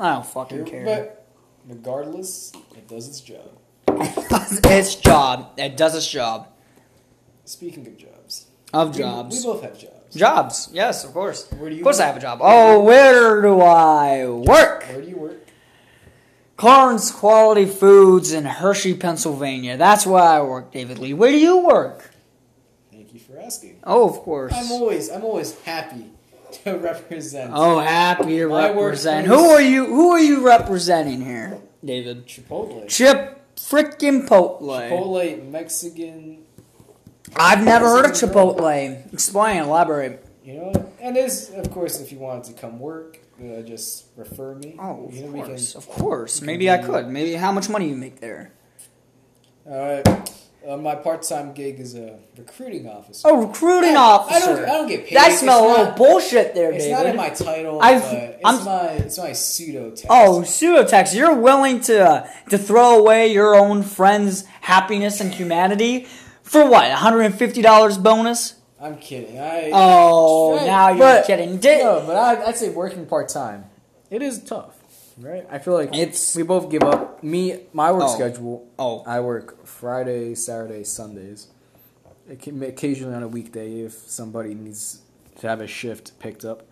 I 0.00 0.14
don't 0.14 0.26
fucking 0.26 0.64
care. 0.64 0.84
But 0.84 1.26
regardless, 1.68 2.52
it 2.76 2.88
does 2.88 3.06
its 3.08 3.20
job. 3.20 3.50
It 3.88 4.62
does 4.62 4.86
its 4.86 4.94
job. 4.96 5.52
It 5.56 5.76
does 5.76 5.94
its 5.94 6.10
job. 6.10 6.48
Speaking 7.44 7.86
of 7.86 7.96
jobs, 7.96 8.23
Of 8.74 8.96
jobs. 8.96 9.36
we, 9.36 9.42
both 9.52 9.62
have 9.62 9.78
jobs. 9.78 10.14
Jobs. 10.14 10.68
Yes, 10.72 11.04
of 11.04 11.12
course. 11.12 11.50
Where 11.52 11.70
do 11.70 11.74
you 11.76 11.80
Of 11.82 11.84
course, 11.84 11.96
work? 11.98 12.04
I 12.04 12.06
have 12.08 12.16
a 12.16 12.20
job. 12.20 12.38
Oh, 12.42 12.82
where 12.82 13.40
do 13.42 13.60
I 13.60 14.26
work? 14.28 14.84
Where 14.84 15.00
do 15.00 15.08
you 15.08 15.16
work? 15.16 15.46
Clarence 16.56 17.10
Quality 17.10 17.66
Foods 17.66 18.32
in 18.32 18.44
Hershey, 18.44 18.94
Pennsylvania. 18.94 19.76
That's 19.76 20.06
where 20.06 20.22
I 20.22 20.40
work, 20.40 20.70
David 20.72 20.98
Lee. 20.98 21.12
Where 21.14 21.32
do 21.32 21.38
you 21.38 21.58
work? 21.58 22.10
Thank 22.92 23.12
you 23.12 23.18
for 23.18 23.38
asking. 23.38 23.80
Oh, 23.84 24.08
of 24.08 24.16
course. 24.20 24.52
I'm 24.54 24.70
always, 24.70 25.10
I'm 25.10 25.24
always 25.24 25.58
happy 25.62 26.06
to 26.62 26.78
represent 26.78 27.50
Oh, 27.52 27.80
happy 27.80 28.38
to 28.38 28.48
My 28.48 28.68
represent. 28.68 29.26
Who 29.26 29.50
are 29.50 29.60
you? 29.60 29.86
Who 29.86 30.10
are 30.12 30.20
you 30.20 30.46
representing 30.46 31.22
here, 31.24 31.58
David? 31.84 32.26
Chipotle. 32.28 32.88
Chip 32.88 33.56
frickin' 33.56 34.28
Potle. 34.28 34.60
Chipotle 34.88 35.50
Mexican. 35.50 36.43
I've 37.36 37.64
never 37.64 37.86
heard 37.88 38.04
of 38.04 38.12
Chipotle. 38.12 39.12
Explain, 39.12 39.62
elaborate. 39.62 40.24
You 40.44 40.54
know, 40.58 40.92
and 41.00 41.16
is 41.16 41.50
of 41.50 41.70
course, 41.70 42.00
if 42.00 42.12
you 42.12 42.18
wanted 42.18 42.44
to 42.44 42.52
come 42.60 42.78
work, 42.78 43.18
uh, 43.42 43.62
just 43.62 44.06
refer 44.16 44.54
me. 44.54 44.76
Oh, 44.78 45.08
you 45.10 45.22
know, 45.22 45.28
of 45.28 45.32
we 45.32 45.40
course, 45.42 45.72
can. 45.72 45.78
of 45.78 45.88
course. 45.88 46.42
Maybe 46.42 46.70
I 46.70 46.78
could. 46.78 47.08
Maybe 47.08 47.34
how 47.34 47.50
much 47.50 47.68
money 47.70 47.88
you 47.88 47.96
make 47.96 48.20
there? 48.20 48.52
All 49.66 49.74
right. 49.78 50.30
Uh, 50.66 50.76
my 50.78 50.94
part-time 50.94 51.52
gig 51.52 51.78
is 51.78 51.94
a 51.94 52.18
recruiting 52.38 52.88
officer. 52.88 53.28
Oh, 53.28 53.46
recruiting 53.46 53.96
I- 53.96 54.00
I 54.00 54.04
officer. 54.12 54.56
don't- 54.56 54.64
I 54.64 54.72
don't 54.72 54.88
get 54.88 55.06
paid. 55.06 55.16
That 55.16 55.30
It's 55.32 55.40
smell 55.40 55.66
a 55.66 55.68
little 55.68 55.92
bullshit 55.92 56.54
there, 56.54 56.72
It's 56.72 56.84
David. 56.84 56.96
not 56.96 57.06
in 57.06 57.16
my 57.16 57.28
title, 57.30 57.78
but 57.80 57.92
it's 57.94 58.44
I'm- 58.44 58.64
my 58.64 58.88
it's 58.92 59.18
my 59.18 59.32
pseudo 59.32 59.90
text. 59.90 60.06
Oh, 60.08 60.42
pseudo 60.42 60.84
text! 60.84 61.14
You're 61.14 61.34
willing 61.34 61.80
to 61.82 62.02
uh, 62.08 62.26
to 62.50 62.56
throw 62.58 62.98
away 62.98 63.28
your 63.32 63.54
own 63.54 63.82
friend's 63.82 64.44
happiness 64.62 65.20
and 65.20 65.34
humanity 65.34 66.06
for 66.44 66.64
what? 66.70 66.84
$150 66.92 68.02
bonus? 68.02 68.54
I'm 68.80 68.98
kidding. 68.98 69.38
I 69.40 69.70
Oh, 69.72 70.56
Right, 70.56 70.66
now 70.66 70.88
you're 70.90 70.98
but- 70.98 71.26
kidding. 71.26 71.56
Did, 71.58 71.82
no, 71.82 72.04
but 72.06 72.16
I, 72.16 72.44
I'd 72.46 72.56
say 72.56 72.68
working 72.68 73.06
part 73.06 73.28
time. 73.28 73.64
It 74.10 74.22
is 74.22 74.42
tough, 74.42 74.74
right? 75.18 75.46
I 75.50 75.58
feel 75.58 75.74
like 75.74 75.94
It's- 75.96 76.36
we 76.36 76.42
both 76.42 76.70
give 76.70 76.82
up. 76.82 77.22
Me, 77.22 77.60
my 77.72 77.90
work 77.92 78.02
Oh. 78.04 78.14
schedule. 78.14 78.66
Oh. 78.78 79.02
I 79.06 79.20
work 79.20 79.66
Friday, 79.66 80.34
Saturday, 80.34 80.84
Sundays. 80.84 81.48
Occasionally 82.30 83.14
on 83.14 83.22
a 83.22 83.28
weekday 83.28 83.80
if 83.80 83.92
somebody 84.06 84.54
needs 84.54 85.00
to 85.40 85.48
have 85.48 85.60
a 85.60 85.66
shift 85.66 86.18
picked 86.20 86.44
up, 86.44 86.62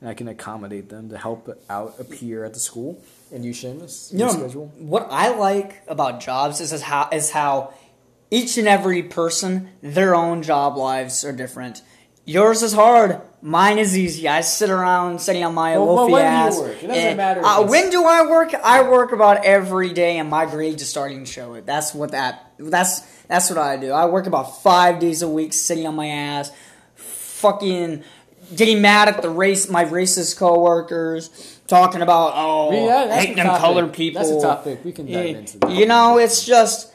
and 0.00 0.08
I 0.08 0.14
can 0.14 0.26
accommodate 0.28 0.88
them 0.88 1.08
to 1.10 1.18
help 1.18 1.48
out 1.68 1.94
appear 2.00 2.44
at 2.44 2.54
the 2.54 2.60
school. 2.60 3.00
And 3.32 3.44
you, 3.44 3.52
Seamus, 3.52 4.12
You 4.12 4.18
your 4.20 4.28
know, 4.28 4.32
schedule. 4.34 4.72
what 4.78 5.06
I 5.10 5.28
like 5.36 5.82
about 5.88 6.20
jobs 6.20 6.60
is, 6.60 6.72
is 6.72 6.82
how 6.82 7.08
is 7.12 7.30
how 7.30 7.74
each 8.30 8.58
and 8.58 8.68
every 8.68 9.02
person 9.02 9.70
their 9.82 10.14
own 10.14 10.42
job 10.42 10.76
lives 10.76 11.24
are 11.24 11.32
different. 11.32 11.82
Yours 12.24 12.62
is 12.62 12.74
hard. 12.74 13.22
Mine 13.40 13.78
is 13.78 13.96
easy. 13.96 14.28
I 14.28 14.42
sit 14.42 14.68
around 14.68 15.20
sitting 15.20 15.44
on 15.44 15.54
my 15.54 15.78
Well, 15.78 15.94
well, 15.94 16.10
when 16.10 16.10
do 16.10 16.18
you 16.18 16.24
ass. 16.26 16.58
work? 16.58 16.82
It 16.82 16.86
doesn't 16.88 17.02
and- 17.04 17.16
matter 17.16 17.42
Uh, 17.44 17.62
when 17.62 17.88
do 17.88 18.04
I 18.04 18.26
work? 18.28 18.52
I 18.62 18.82
work 18.82 19.12
about 19.12 19.44
every 19.46 19.92
day, 19.94 20.18
and 20.18 20.28
my 20.28 20.44
grades 20.44 20.82
are 20.82 20.86
starting 20.86 21.24
to 21.24 21.30
show 21.30 21.54
it. 21.54 21.64
That's 21.64 21.94
what 21.94 22.10
that. 22.10 22.52
That's 22.58 23.00
That's 23.28 23.48
what 23.50 23.58
I 23.58 23.76
do. 23.76 23.92
I 23.92 24.06
work 24.06 24.26
about 24.26 24.62
five 24.62 24.98
days 25.00 25.22
a 25.22 25.28
week, 25.28 25.52
sitting 25.52 25.86
on 25.86 25.94
my 25.94 26.08
ass, 26.08 26.50
fucking 26.96 28.02
getting 28.56 28.80
mad 28.82 29.08
at 29.08 29.22
the 29.22 29.30
race, 29.30 29.68
my 29.70 29.84
racist 29.84 30.38
coworkers, 30.38 31.60
talking 31.66 32.02
about 32.02 32.32
oh, 32.34 32.72
Yeah, 32.72 33.14
hating 33.14 33.36
them 33.36 33.46
colored 33.58 33.92
people. 33.92 34.20
That's 34.22 34.32
a 34.32 34.40
topic. 34.40 34.80
We 34.84 34.92
can 34.92 35.06
dive 35.06 35.36
into 35.36 35.58
that. 35.58 35.70
You 35.70 35.86
know, 35.86 36.18
it's 36.18 36.44
just 36.44 36.90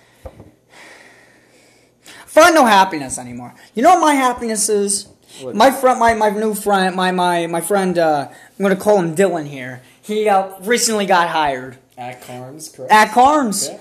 find 2.33 2.55
no 2.55 2.65
happiness 2.65 3.17
anymore. 3.17 3.53
You 3.75 3.83
know 3.83 3.91
what 3.95 4.01
my 4.01 4.13
happiness 4.15 4.67
is? 4.69 5.07
What? 5.41 5.55
My 5.55 5.71
friend, 5.71 5.99
my, 5.99 6.13
my 6.13 6.29
new 6.29 6.53
friend, 6.53 6.95
my 6.95 7.11
my 7.11 7.47
my 7.47 7.61
friend. 7.61 7.97
Uh, 7.97 8.27
I'm 8.29 8.63
gonna 8.63 8.75
call 8.75 8.99
him 8.99 9.15
Dylan 9.15 9.47
here. 9.47 9.81
He 10.01 10.27
uh, 10.27 10.59
recently 10.61 11.05
got 11.05 11.29
hired 11.29 11.77
At 11.97 12.21
Karns, 12.21 12.69
correct? 12.69 12.91
at 12.91 13.11
Karns. 13.11 13.69
Yeah. 13.69 13.79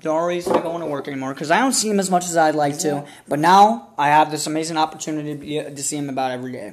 Don't 0.00 0.26
reason 0.26 0.54
to 0.54 0.60
going 0.60 0.80
to 0.80 0.86
work 0.86 1.08
anymore 1.08 1.34
because 1.34 1.50
I 1.50 1.58
don't 1.58 1.74
see 1.74 1.90
him 1.90 2.00
as 2.00 2.10
much 2.10 2.24
as 2.24 2.34
I'd 2.34 2.54
like 2.54 2.78
to. 2.78 3.04
But 3.28 3.38
now 3.38 3.90
I 3.98 4.08
have 4.08 4.30
this 4.30 4.46
amazing 4.46 4.78
opportunity 4.78 5.34
to, 5.34 5.38
be, 5.38 5.74
to 5.76 5.82
see 5.82 5.96
him 5.98 6.08
about 6.08 6.30
every 6.30 6.52
day, 6.52 6.72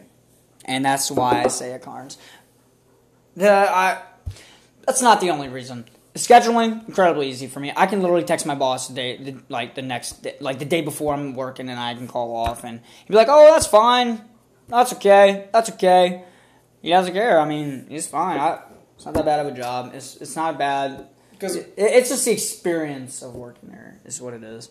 and 0.63 0.86
that's 0.86 1.12
why 1.12 1.43
I 1.43 1.48
say 1.48 1.74
at 1.74 1.81
Karns. 1.81 2.17
The 3.36 3.51
I, 3.51 4.01
that's 4.86 5.01
not 5.01 5.19
the 5.19 5.29
only 5.29 5.50
reason. 5.50 5.86
Scheduling 6.17 6.88
incredibly 6.88 7.29
easy 7.29 7.47
for 7.47 7.59
me. 7.59 7.71
I 7.75 7.86
can 7.86 8.01
literally 8.01 8.24
text 8.24 8.45
my 8.45 8.55
boss 8.55 8.88
the 8.88 8.93
day, 8.93 9.17
the, 9.17 9.38
like 9.50 9.75
the 9.75 9.81
next, 9.81 10.24
day, 10.24 10.36
like 10.39 10.59
the 10.59 10.65
day 10.65 10.81
before 10.81 11.13
I'm 11.13 11.33
working, 11.36 11.69
and 11.69 11.79
I 11.79 11.93
can 11.93 12.07
call 12.07 12.36
off, 12.36 12.63
and 12.63 12.79
he'd 13.05 13.09
be 13.12 13.15
like, 13.15 13.27
"Oh, 13.29 13.51
that's 13.53 13.67
fine. 13.67 14.21
That's 14.67 14.93
okay. 14.93 15.47
That's 15.53 15.69
okay." 15.71 16.24
He 16.81 16.89
doesn't 16.89 17.13
care. 17.13 17.39
I 17.39 17.45
mean, 17.45 17.88
he's 17.89 18.07
fine. 18.07 18.39
I, 18.39 18.59
it's 18.95 19.05
not 19.05 19.13
that 19.15 19.25
bad 19.25 19.45
of 19.45 19.53
a 19.53 19.55
job. 19.57 19.91
It's 19.93 20.15
it's 20.17 20.36
not 20.36 20.57
bad. 20.57 21.07
Because 21.31 21.55
It- 21.55 21.74
it's 21.77 22.09
just 22.09 22.25
the 22.25 22.31
experience 22.31 23.21
of 23.21 23.36
working 23.36 23.69
there 23.69 24.00
is 24.05 24.19
what 24.21 24.33
it 24.33 24.43
is. 24.43 24.69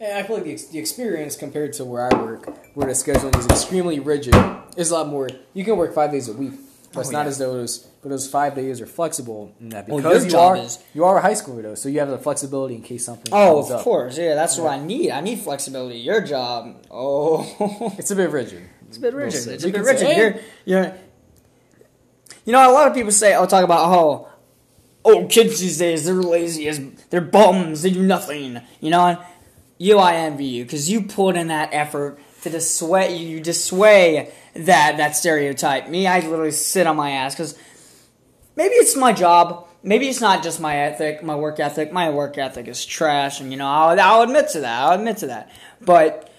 Yeah, 0.00 0.18
I 0.18 0.24
feel 0.24 0.36
like 0.36 0.44
the, 0.44 0.56
the 0.72 0.78
experience 0.78 1.36
compared 1.36 1.72
to 1.74 1.84
where 1.84 2.12
I 2.12 2.20
work, 2.20 2.52
where 2.74 2.86
the 2.88 2.92
scheduling 2.92 3.38
is 3.38 3.46
extremely 3.46 3.98
rigid, 4.00 4.34
is 4.76 4.90
a 4.90 4.94
lot 4.94 5.08
more. 5.08 5.28
You 5.54 5.64
can 5.64 5.76
work 5.76 5.94
five 5.94 6.10
days 6.10 6.28
a 6.28 6.32
week, 6.32 6.52
but 6.92 7.00
it's 7.00 7.08
Oh, 7.10 7.12
not 7.12 7.22
yeah. 7.22 7.28
as 7.28 7.38
though 7.38 7.52
those, 7.54 7.86
but 8.02 8.08
those 8.08 8.28
five 8.28 8.54
days 8.54 8.80
are 8.80 8.86
flexible. 8.86 9.54
In 9.60 9.68
that 9.70 9.88
Well, 9.88 9.98
because 9.98 10.16
your 10.16 10.24
you 10.24 10.30
job 10.30 10.52
are 10.52 10.56
is- 10.56 10.78
you 10.92 11.04
are 11.04 11.16
a 11.18 11.22
high 11.22 11.32
schooler 11.34 11.62
though, 11.62 11.74
so 11.76 11.88
you 11.88 12.00
have 12.00 12.08
the 12.10 12.18
flexibility 12.18 12.74
in 12.74 12.82
case 12.82 13.04
something. 13.04 13.32
Oh, 13.32 13.60
comes 13.60 13.70
of 13.70 13.76
up. 13.78 13.82
course, 13.84 14.18
yeah. 14.18 14.34
That's 14.34 14.58
what 14.58 14.70
I 14.72 14.84
need. 14.84 15.10
I 15.10 15.20
need 15.20 15.38
flexibility. 15.40 15.98
Your 15.98 16.20
job, 16.20 16.84
oh, 16.90 17.94
It's 17.98 18.10
a 18.10 18.16
bit 18.16 18.30
rigid. 18.30 18.62
it's 18.88 18.96
a 18.96 19.00
bit 19.00 19.14
We'll 19.14 19.24
rigid. 19.24 19.42
see. 19.42 19.50
It's 19.52 19.64
a 19.64 19.68
bit 19.68 19.74
can 19.74 19.84
say, 19.84 19.92
rigid. 19.92 20.06
hey, 20.08 20.40
You're, 20.66 20.82
you're, 20.82 20.94
you 22.44 22.52
know, 22.52 22.70
a 22.70 22.72
lot 22.72 22.88
of 22.88 22.94
people 22.94 23.12
say, 23.12 23.32
"I'll 23.34 23.46
talk 23.46 23.64
about 23.64 23.86
oh, 23.92 24.28
oh, 25.04 25.26
kids 25.26 25.60
these 25.60 25.78
days 25.78 26.04
they're 26.04 26.14
lazy 26.14 26.66
as 26.68 26.80
they're 27.10 27.20
bums. 27.20 27.82
They 27.82 27.90
do 27.90 28.02
nothing." 28.02 28.60
You 28.80 28.90
know, 28.90 29.06
and 29.06 29.18
you, 29.78 29.98
I 29.98 30.16
envy 30.16 30.46
you 30.46 30.64
because 30.64 30.90
you 30.90 31.02
put 31.02 31.36
in 31.36 31.48
that 31.48 31.68
effort 31.72 32.18
to 32.42 32.50
dissuade 32.50 33.16
you 33.20 33.38
dissuade 33.40 34.32
that 34.54 34.96
that 34.96 35.14
stereotype. 35.16 35.88
Me, 35.88 36.06
I 36.08 36.18
literally 36.20 36.50
sit 36.50 36.86
on 36.88 36.96
my 36.96 37.10
ass 37.12 37.34
because 37.34 37.56
maybe 38.56 38.74
it's 38.74 38.96
my 38.96 39.12
job. 39.12 39.68
Maybe 39.82 40.08
it's 40.08 40.20
not 40.20 40.42
just 40.42 40.60
my 40.60 40.76
ethic, 40.76 41.22
my 41.22 41.34
work 41.34 41.58
ethic. 41.58 41.92
My 41.92 42.10
work 42.10 42.38
ethic 42.38 42.68
is 42.68 42.86
trash, 42.86 43.40
and 43.40 43.50
you 43.50 43.58
know 43.58 43.66
I'll, 43.66 44.00
I'll 44.00 44.22
admit 44.22 44.48
to 44.50 44.60
that. 44.60 44.82
I'll 44.82 44.98
admit 44.98 45.18
to 45.18 45.26
that. 45.26 45.50
But 45.80 46.32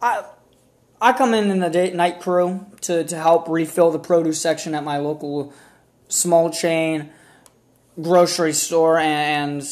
I 0.00 0.24
I 1.00 1.12
come 1.12 1.34
in 1.34 1.50
in 1.50 1.60
the 1.60 1.70
day, 1.70 1.92
night 1.92 2.20
crew 2.20 2.66
to 2.82 3.04
to 3.04 3.16
help 3.16 3.48
refill 3.48 3.90
the 3.90 3.98
produce 3.98 4.40
section 4.40 4.74
at 4.74 4.84
my 4.84 4.98
local 4.98 5.52
small 6.08 6.50
chain 6.50 7.10
grocery 8.00 8.52
store, 8.52 8.98
and 8.98 9.62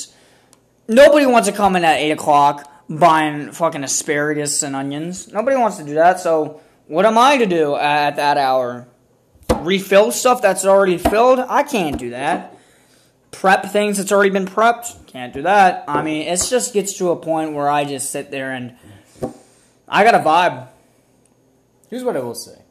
nobody 0.89 1.27
wants 1.27 1.49
to 1.49 1.55
come 1.55 1.77
in 1.77 1.85
at 1.85 1.99
eight 1.99 2.11
o'clock 2.11 2.73
buying 2.89 3.53
fucking 3.53 3.85
asparagus 3.85 4.63
and 4.63 4.77
onions. 4.77 5.33
Nobody 5.33 5.57
wants 5.57 5.77
to 5.79 5.85
do 5.85 5.95
that. 5.95 6.21
So 6.21 6.61
what 6.87 7.05
am 7.05 7.19
I 7.19 7.37
to 7.39 7.47
do 7.47 7.75
at 7.77 8.17
that 8.17 8.39
hour? 8.39 8.87
Refill 9.55 10.13
stuff 10.13 10.43
that's 10.43 10.65
already 10.65 10.99
filled? 10.99 11.39
I 11.39 11.63
can't 11.63 11.99
do 11.99 12.11
that 12.11 12.57
prep 13.37 13.67
things 13.67 13.99
that's 13.99 14.13
already 14.13 14.31
been 14.31 14.47
prepped. 14.47 15.07
Can't 15.07 15.33
do 15.33 15.43
that. 15.43 15.85
I 15.87 16.03
mean, 16.03 16.27
it 16.27 16.43
just 16.49 16.73
gets 16.73 16.95
to 16.99 17.11
a 17.11 17.17
point 17.17 17.53
where 17.53 17.69
I 17.69 17.85
just 17.85 18.11
sit 18.11 18.31
there 18.31 18.53
and 18.53 18.77
I 19.89 20.05
got 20.05 20.15
a 20.15 20.19
vibe. 20.19 20.69
Here's 21.89 22.03
what 22.03 22.17
I 22.17 22.21
will 22.21 22.35
say. 22.35 22.63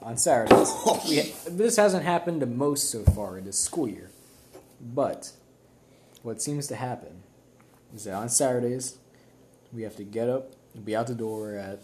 On 0.00 0.16
Saturdays, 0.16 0.72
we, 1.08 1.20
oh, 1.22 1.32
this 1.50 1.76
hasn't 1.76 2.04
happened 2.04 2.40
to 2.40 2.46
most 2.46 2.90
so 2.90 3.02
far 3.02 3.38
in 3.38 3.44
this 3.44 3.58
school 3.58 3.88
year, 3.88 4.10
but 4.80 5.32
what 6.22 6.40
seems 6.40 6.66
to 6.68 6.76
happen 6.76 7.22
is 7.94 8.04
that 8.04 8.14
on 8.14 8.28
Saturdays 8.28 8.98
we 9.72 9.82
have 9.82 9.96
to 9.96 10.04
get 10.04 10.28
up 10.28 10.52
and 10.74 10.84
be 10.84 10.94
out 10.94 11.08
the 11.08 11.14
door 11.14 11.54
at 11.54 11.80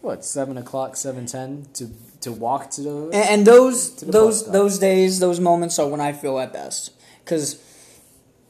what 0.00 0.24
seven 0.24 0.58
o'clock, 0.58 0.96
seven 0.96 1.26
ten 1.26 1.66
to 1.74 1.90
to 2.22 2.32
walk 2.32 2.70
to 2.72 2.80
the. 2.82 3.04
And, 3.04 3.14
and 3.14 3.46
those 3.46 3.96
the 3.96 4.06
those 4.06 4.50
those 4.50 4.78
days, 4.78 5.20
those 5.20 5.40
moments 5.40 5.78
are 5.78 5.86
when 5.86 6.00
I 6.00 6.12
feel 6.12 6.38
at 6.38 6.52
best. 6.52 6.92
Because 7.24 7.62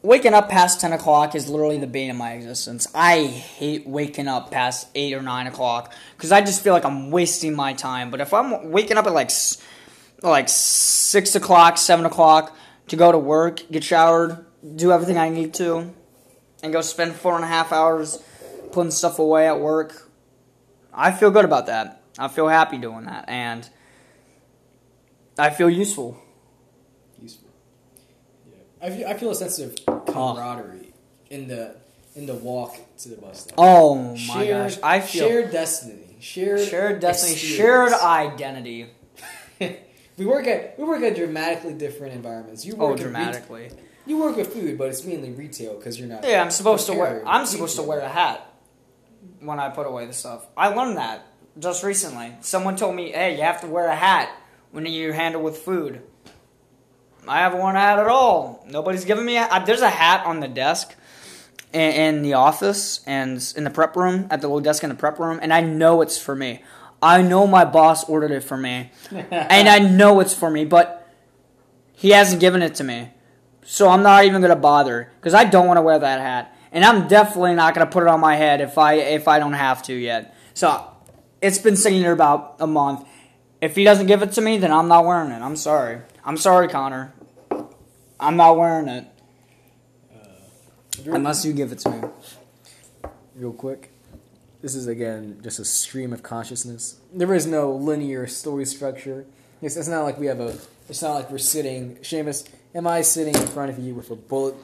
waking 0.03 0.35
up 0.35 0.49
past 0.49 0.81
ten 0.81 0.93
o'clock 0.93 1.35
is 1.35 1.49
literally 1.49 1.79
the 1.79 1.87
bane 1.87 2.11
of 2.11 2.17
my 2.17 2.33
existence. 2.33 2.87
I 2.95 3.25
hate 3.27 3.87
waking 3.87 4.29
up 4.29 4.51
past 4.51 4.89
eight 4.95 5.15
or 5.15 5.23
nine 5.23 5.47
o'clock 5.47 5.93
because 6.17 6.33
I 6.33 6.41
just 6.41 6.63
feel 6.63 6.73
like 6.73 6.85
I'm 6.85 7.11
wasting 7.11 7.55
my 7.55 7.73
time. 7.73 8.11
But 8.11 8.21
if 8.21 8.33
I'm 8.33 8.71
waking 8.71 8.97
up 8.97 9.07
at 9.07 9.13
like 9.13 9.31
like 10.23 10.49
six 10.49 11.35
o'clock, 11.35 11.79
seven 11.79 12.07
o'clock 12.07 12.57
to 12.89 12.97
go 12.97 13.13
to 13.13 13.19
work, 13.19 13.63
get 13.71 13.85
showered, 13.85 14.45
do 14.77 14.93
everything 14.93 15.19
I 15.19 15.29
need 15.29 15.55
to, 15.55 15.93
and 16.63 16.73
go 16.73 16.81
spend 16.81 17.15
four 17.15 17.35
and 17.35 17.45
a 17.45 17.49
half 17.49 17.73
hours 17.73 18.23
putting 18.73 18.91
stuff 18.91 19.19
away 19.19 19.47
at 19.47 19.61
work, 19.61 20.11
I 20.93 21.13
feel 21.13 21.31
good 21.31 21.45
about 21.45 21.67
that. 21.67 22.02
I 22.19 22.29
feel 22.29 22.49
happy 22.49 22.79
doing 22.79 23.05
that, 23.05 23.25
and 23.29 23.69
I 25.39 25.51
feel 25.51 25.71
useful. 25.71 26.21
Useful. 27.21 27.49
Yeah. 28.47 28.87
I 28.87 28.91
feel, 28.91 29.09
I 29.09 29.15
feel 29.15 29.31
a 29.31 29.35
sense 29.35 29.59
of 29.59 29.77
camaraderie 30.07 30.93
in 31.31 31.49
the 31.49 31.77
in 32.15 32.27
the 32.27 32.35
walk 32.35 32.77
to 32.99 33.09
the 33.09 33.17
bus 33.17 33.43
stop. 33.43 33.55
Oh 33.57 33.95
my 33.97 34.17
shared, 34.17 34.71
gosh, 34.71 34.79
I 34.83 35.01
feel 35.01 35.29
shared 35.29 35.51
destiny, 35.51 36.17
shared 36.21 36.69
shared 36.69 37.01
destiny, 37.01 37.33
experience. 37.33 37.57
shared 37.57 37.93
identity. 38.03 38.91
we 40.19 40.27
work 40.27 40.47
at 40.47 40.79
we 40.79 40.85
work 40.85 41.03
at 41.03 41.17
dramatically 41.17 41.75
different 41.75 42.15
environments. 42.15 42.67
You 42.67 42.75
oh, 42.79 42.89
work 42.89 42.99
Oh, 42.99 43.03
dramatically. 43.03 43.71
You 44.05 44.19
work 44.19 44.37
with 44.37 44.53
food, 44.53 44.77
but 44.79 44.89
it's 44.89 45.05
mainly 45.05 45.31
retail 45.31 45.77
because 45.77 45.99
you're 45.99 46.09
not. 46.09 46.25
Yeah, 46.25 46.43
I'm 46.43 46.51
supposed 46.51 46.87
to 46.87 46.93
wear. 46.93 47.23
I'm 47.27 47.47
supposed 47.47 47.77
to 47.77 47.83
wear 47.83 48.01
a 48.01 48.09
hat 48.09 48.53
when 49.41 49.61
I 49.61 49.69
put 49.71 49.87
away 49.87 50.07
the 50.07 50.13
stuff. 50.13 50.45
I 50.57 50.69
learned 50.69 50.97
that 50.99 51.25
just 51.59 51.83
recently. 51.83 52.35
Someone 52.41 52.77
told 52.77 52.95
me, 52.95 53.13
"Hey, 53.13 53.37
you 53.37 53.43
have 53.43 53.61
to 53.61 53.67
wear 53.67 53.87
a 53.87 53.97
hat 53.97 54.31
when 54.71 54.87
you 54.87 55.13
handle 55.13 55.43
with 55.43 55.59
food." 55.59 56.03
I 57.27 57.39
haven't 57.39 57.61
worn 57.61 57.77
a 57.77 57.81
hat 57.81 57.99
at 57.99 58.09
all. 58.09 58.65
Nobody's 58.69 59.05
giving 59.05 59.25
me 59.25 59.37
a 59.37 59.63
There's 59.65 59.81
a 59.81 59.91
hat 59.91 60.27
on 60.27 60.41
the 60.41 60.49
desk 60.49 60.95
in, 61.73 61.93
in 61.93 62.23
the 62.23 62.35
office 62.35 63.01
and 63.07 63.53
in 63.57 63.65
the 63.65 63.71
prep 63.71 63.97
room, 63.97 64.27
at 64.31 64.41
the 64.41 64.49
little 64.49 64.61
desk 64.61 64.83
in 64.83 64.89
the 64.89 64.97
prep 64.97 65.19
room, 65.19 65.39
and 65.43 65.53
I 65.53 65.61
know 65.61 66.03
it's 66.03 66.19
for 66.19 66.35
me. 66.35 66.63
I 67.01 67.23
know 67.23 67.47
my 67.47 67.65
boss 67.65 68.09
ordered 68.09 68.31
it 68.31 68.45
for 68.45 68.57
me, 68.57 68.91
and 69.11 69.69
I 69.69 69.79
know 69.79 70.21
it's 70.21 70.35
for 70.35 70.51
me, 70.51 70.65
but 70.65 71.09
he 71.93 72.11
hasn't 72.11 72.41
given 72.41 72.63
it 72.63 72.75
to 72.77 72.85
me. 72.85 73.11
So 73.65 73.89
I'm 73.89 74.03
not 74.03 74.25
even 74.25 74.41
gonna 74.41 74.57
bother 74.57 75.11
because 75.21 75.35
I 75.35 75.45
don't 75.45 75.67
want 75.67 75.79
to 75.79 75.83
wear 75.83 75.99
that 75.99 76.21
hat, 76.21 76.57
and 76.73 76.85
I'm 76.85 77.09
definitely 77.09 77.55
not 77.55 77.75
gonna 77.75 77.91
put 77.91 78.03
it 78.03 78.09
on 78.09 78.21
my 78.21 78.37
head 78.37 78.61
if 78.61 78.79
I 78.79 78.95
if 78.95 79.29
I 79.29 79.39
don't 79.39 79.53
have 79.53 79.83
to 79.85 79.95
yet. 79.95 80.35
So 80.55 80.92
it's 81.43 81.59
been 81.59 81.77
sitting 81.77 82.01
there 82.01 82.13
about 82.13 82.57
a 82.61 82.67
month. 82.67 83.07
If 83.61 83.77
he 83.77 83.85
doesn't 83.85 84.07
give 84.07 84.23
it 84.23 84.33
to 84.33 84.41
me, 84.41 84.59
then 84.59 84.73
I'm 84.73 84.89
not 84.89 85.05
wearing 85.05 85.31
it. 85.31 85.41
I'm 85.43 85.57
sorry. 85.57 86.01
I'm 86.25 86.37
sorry, 86.37 86.69
Connor. 86.69 87.13
I'm 88.19 88.37
not 88.37 88.57
wearing 88.57 88.89
it 88.89 89.07
Real, 91.05 91.17
unless 91.17 91.45
you 91.45 91.53
give 91.53 91.73
it 91.73 91.79
to 91.81 91.91
me. 91.91 92.01
real 93.35 93.53
quick, 93.53 93.91
this 94.61 94.75
is 94.75 94.87
again 94.87 95.41
just 95.43 95.59
a 95.59 95.65
stream 95.65 96.13
of 96.13 96.23
consciousness. 96.23 97.01
There 97.13 97.33
is 97.35 97.47
no 97.47 97.73
linear 97.73 98.27
story 98.27 98.65
structure. 98.65 99.25
It's, 99.61 99.77
it's 99.77 99.89
not 99.89 100.03
like 100.05 100.19
we 100.19 100.27
have 100.27 100.41
a. 100.41 100.57
It's 100.89 101.03
not 101.03 101.15
like 101.15 101.31
we're 101.31 101.39
sitting. 101.39 101.97
Seamus, 102.03 102.47
am 102.75 102.87
I 102.87 103.01
sitting 103.03 103.35
in 103.35 103.47
front 103.49 103.71
of 103.71 103.79
you 103.79 103.95
with 103.95 104.11
a 104.11 104.17
bullet, 104.17 104.55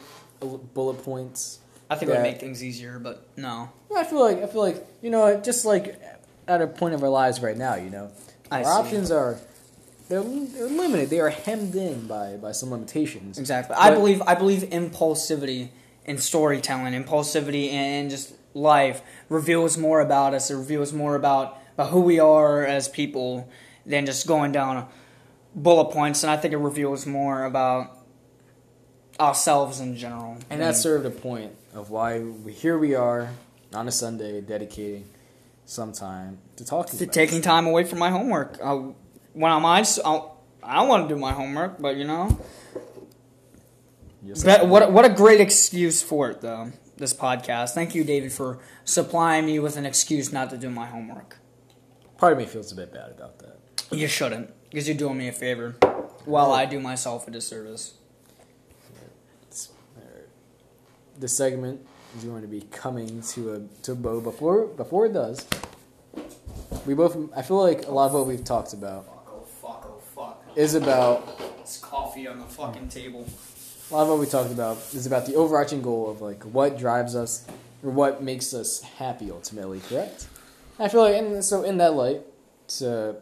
bullet 0.75 1.03
points? 1.05 1.61
I 1.91 1.95
think 1.95 2.11
it 2.11 2.13
would 2.13 2.19
that- 2.19 2.23
make 2.23 2.41
things 2.41 2.63
easier, 2.63 2.99
but 2.99 3.27
no. 3.37 3.71
I 3.97 4.05
feel 4.05 4.21
like 4.21 4.43
I 4.43 4.47
feel 4.47 4.63
like 4.63 4.87
you 5.03 5.11
know, 5.11 5.41
just 5.41 5.65
like 5.65 5.99
at 6.49 6.61
a 6.61 6.67
point 6.67 6.95
of 6.95 7.03
our 7.03 7.09
lives 7.09 7.41
right 7.41 7.57
now, 7.57 7.77
you 7.77 7.91
know, 7.91 8.11
I 8.51 8.65
our 8.65 8.65
see. 8.65 8.71
options 8.71 9.11
are 9.11 9.39
they're, 10.09 10.23
they're 10.23 10.67
limited. 10.67 11.11
They 11.11 11.21
are 11.21 11.29
hemmed 11.29 11.75
in 11.75 12.07
by 12.07 12.37
by 12.37 12.53
some 12.53 12.71
limitations. 12.71 13.39
Exactly. 13.39 13.77
I 13.79 13.91
believe 13.91 14.23
I 14.23 14.35
believe 14.35 14.63
impulsivity 14.63 15.69
in 16.09 16.19
storytelling, 16.19 16.95
impulsivity 16.95 17.67
in 17.67 18.09
just 18.09 18.33
life 18.55 19.03
reveals 19.29 19.77
more 19.77 20.01
about 20.01 20.35
us. 20.35 20.51
It 20.51 20.57
reveals 20.57 20.93
more 20.93 21.15
about, 21.15 21.59
about 21.75 21.91
who 21.91 22.01
we 22.01 22.19
are 22.19 22.65
as 22.65 22.89
people 22.89 23.49
than 23.87 24.07
just 24.07 24.27
going 24.27 24.53
down 24.53 24.89
bullet 25.55 25.93
points. 25.93 26.23
And 26.23 26.31
I 26.31 26.37
think 26.37 26.55
it 26.55 26.59
reveals 26.59 27.07
more 27.07 27.45
about 27.45 27.97
ourselves 29.21 29.81
in 29.81 29.97
general. 29.97 30.39
And 30.51 30.61
that 30.61 30.75
mm. 30.75 30.79
served 30.79 31.07
a 31.07 31.11
point 31.11 31.53
of 31.75 31.91
why 31.91 32.21
we, 32.21 32.53
here 32.53 32.79
we 32.79 32.95
are 32.95 33.31
on 33.75 33.87
a 33.87 33.93
Sunday 33.93 34.41
dedicating 34.41 35.05
some 35.69 35.93
time 35.93 36.39
to 36.57 36.65
talking 36.65 36.99
to 36.99 37.07
taking 37.07 37.43
time 37.43 37.67
away 37.67 37.85
from 37.85 37.99
my 37.99 38.11
homework. 38.11 38.59
I, 38.65 38.73
when 39.35 39.53
I'm 39.53 39.67
I 39.67 40.75
don't 40.75 40.89
want 40.89 41.09
to 41.09 41.15
do 41.15 41.21
my 41.21 41.33
homework, 41.33 41.81
but 41.81 41.97
you 41.97 42.05
know, 42.05 42.41
Yes, 44.23 44.43
But 44.43 44.67
what 44.67 44.91
what 44.93 45.05
a 45.05 45.11
great 45.11 45.41
excuse 45.41 46.03
for 46.03 46.31
it 46.31 46.41
though. 46.41 46.73
This 46.97 47.15
podcast. 47.15 47.75
Thank 47.75 47.95
you, 47.95 48.03
David, 48.03 48.33
for 48.33 48.59
supplying 48.85 49.47
me 49.47 49.61
with 49.61 49.77
an 49.77 49.87
excuse 49.87 50.33
not 50.33 50.51
to 50.51 50.57
do 50.57 50.69
my 50.69 50.87
homework. 50.87 51.39
Part 52.17 52.33
of 52.33 52.39
me 52.39 52.47
feels 52.47 52.73
a 52.73 52.75
bit 52.75 52.93
bad 52.93 53.11
about 53.11 53.39
that. 53.39 53.61
You 53.93 54.09
shouldn't, 54.09 54.53
because 54.71 54.89
you're 54.89 54.97
doing 54.97 55.19
me 55.19 55.29
a 55.29 55.33
favor, 55.33 55.77
while 56.25 56.51
I 56.51 56.67
do 56.67 56.81
myself 56.81 57.29
a 57.29 57.31
disservice. 57.31 57.95
Uh, 59.53 60.01
this 61.17 61.37
segment 61.37 61.87
is 62.19 62.25
going 62.25 62.43
to 62.43 62.49
be 62.49 62.63
coming 62.71 63.23
to 63.23 63.55
a 63.55 63.61
to 63.85 63.95
bow 63.95 64.21
before 64.21 64.67
before 64.67 65.07
it 65.07 65.13
does. 65.13 65.47
We 66.87 66.95
both 66.95 67.17
I 67.37 67.43
feel 67.43 67.63
like 67.63 67.87
a 67.87 67.91
lot 67.91 68.07
of 68.07 68.13
what 68.15 68.27
we've 68.27 68.45
talked 68.45 68.73
about 68.73 69.05
Fuck, 69.07 69.29
oh 69.31 69.47
fuck, 69.63 69.87
oh 69.89 70.01
fuck. 70.15 70.45
is 70.57 70.75
about 70.75 71.41
It's 71.61 71.79
coffee 71.79 72.27
on 72.27 72.39
the 72.39 72.45
fucking 72.47 72.89
table. 72.89 73.27
a 73.91 73.95
lot 73.95 74.03
of 74.03 74.09
what 74.09 74.19
we 74.19 74.27
talked 74.27 74.51
about 74.51 74.77
is 74.93 75.07
about 75.07 75.27
the 75.27 75.35
overarching 75.35 75.83
goal 75.83 76.11
of 76.11 76.21
like 76.21 76.43
what 76.45 76.79
drives 76.79 77.15
us 77.15 77.47
or 77.83 77.91
what 77.91 78.23
makes 78.23 78.53
us 78.55 78.83
happy 78.83 79.31
ultimately, 79.31 79.81
correct? 79.89 80.27
I 80.81 80.89
feel 80.89 81.03
like, 81.03 81.15
and 81.17 81.45
so 81.45 81.63
in 81.63 81.77
that 81.79 81.95
light, 81.95 82.23
to 82.79 83.17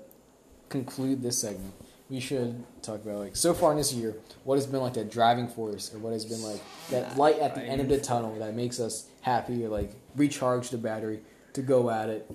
conclude 0.68 1.22
this 1.22 1.38
segment, 1.40 1.72
we 2.08 2.20
should 2.20 2.64
talk 2.82 3.02
about 3.02 3.18
like 3.18 3.36
so 3.36 3.52
far 3.52 3.72
in 3.72 3.78
this 3.78 3.92
year, 3.92 4.14
what 4.44 4.56
has 4.56 4.66
been 4.66 4.80
like 4.80 4.94
that 4.94 5.10
driving 5.10 5.48
force 5.48 5.92
or 5.92 5.98
what 5.98 6.12
has 6.12 6.24
been 6.24 6.42
like 6.42 6.60
that 6.90 7.16
light 7.16 7.38
at 7.38 7.54
the 7.54 7.62
end 7.62 7.80
of 7.80 7.88
the 7.88 7.98
tunnel 7.98 8.38
that 8.38 8.54
makes 8.54 8.78
us 8.78 9.08
happy 9.22 9.64
or 9.64 9.68
like 9.68 9.92
recharge 10.14 10.70
the 10.70 10.78
battery 10.78 11.20
to 11.52 11.62
go 11.62 11.90
at 11.90 12.08
it 12.08 12.30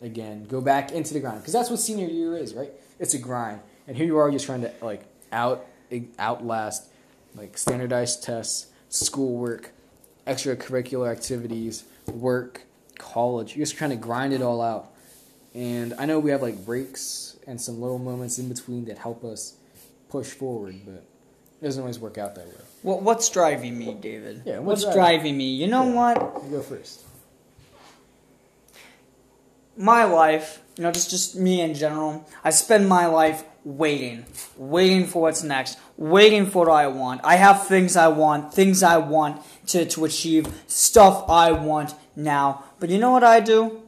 again, 0.00 0.44
go 0.44 0.60
back 0.60 0.92
into 0.92 1.14
the 1.14 1.20
grind 1.20 1.40
because 1.40 1.52
that's 1.52 1.70
what 1.70 1.80
senior 1.80 2.06
year 2.06 2.36
is, 2.36 2.54
right? 2.54 2.70
It's 3.00 3.14
a 3.14 3.18
grind, 3.18 3.60
and 3.88 3.96
here 3.96 4.06
you 4.06 4.18
are 4.18 4.30
just 4.30 4.46
trying 4.46 4.62
to 4.62 4.72
like 4.80 5.04
out 5.32 5.66
outlast 6.18 6.88
like 7.34 7.58
standardized 7.58 8.22
tests, 8.22 8.68
schoolwork, 8.88 9.72
extracurricular 10.26 11.10
activities, 11.10 11.84
work, 12.12 12.62
college. 12.98 13.56
You're 13.56 13.66
just 13.66 13.76
trying 13.76 13.90
to 13.90 13.96
grind 13.96 14.32
it 14.32 14.42
all 14.42 14.60
out. 14.60 14.92
And 15.54 15.94
I 15.98 16.06
know 16.06 16.18
we 16.18 16.30
have 16.30 16.42
like 16.42 16.64
breaks 16.64 17.31
and 17.46 17.60
some 17.60 17.80
little 17.80 17.98
moments 17.98 18.38
in 18.38 18.48
between 18.48 18.84
that 18.86 18.98
help 18.98 19.24
us 19.24 19.56
push 20.08 20.28
forward, 20.28 20.76
but 20.84 20.94
it 21.60 21.64
doesn't 21.64 21.80
always 21.80 21.98
work 21.98 22.18
out 22.18 22.34
that 22.34 22.46
way. 22.46 22.54
What 22.82 23.02
what's 23.02 23.28
driving 23.30 23.78
me, 23.78 23.94
David? 23.94 24.42
Yeah, 24.44 24.58
what's, 24.58 24.84
what's 24.84 24.94
driving 24.96 25.36
me? 25.36 25.52
You 25.54 25.66
know 25.68 25.84
Yeah. 25.86 25.94
what? 25.94 26.44
You 26.44 26.50
go 26.50 26.62
first. 26.62 27.04
my 29.76 30.04
life, 30.04 30.60
you 30.76 30.82
know, 30.84 30.92
just 30.92 31.10
just 31.10 31.36
me 31.36 31.60
in 31.60 31.74
general, 31.74 32.28
I 32.44 32.50
spend 32.50 32.88
my 32.88 33.06
life 33.06 33.44
waiting, 33.64 34.24
waiting 34.56 35.06
for 35.06 35.22
what's 35.22 35.42
next, 35.42 35.78
waiting 35.96 36.46
for 36.46 36.66
what 36.66 36.74
I 36.74 36.88
want. 36.88 37.20
I 37.24 37.36
have 37.36 37.66
things 37.66 37.96
I 37.96 38.08
want, 38.08 38.52
things 38.52 38.82
I 38.82 38.96
want 38.98 39.40
to, 39.68 39.84
to 39.86 40.04
achieve, 40.04 40.46
stuff 40.66 41.28
I 41.28 41.52
want 41.52 41.94
now. 42.16 42.64
But 42.80 42.90
you 42.90 42.98
know 42.98 43.12
what 43.12 43.24
I 43.24 43.40
do? 43.40 43.82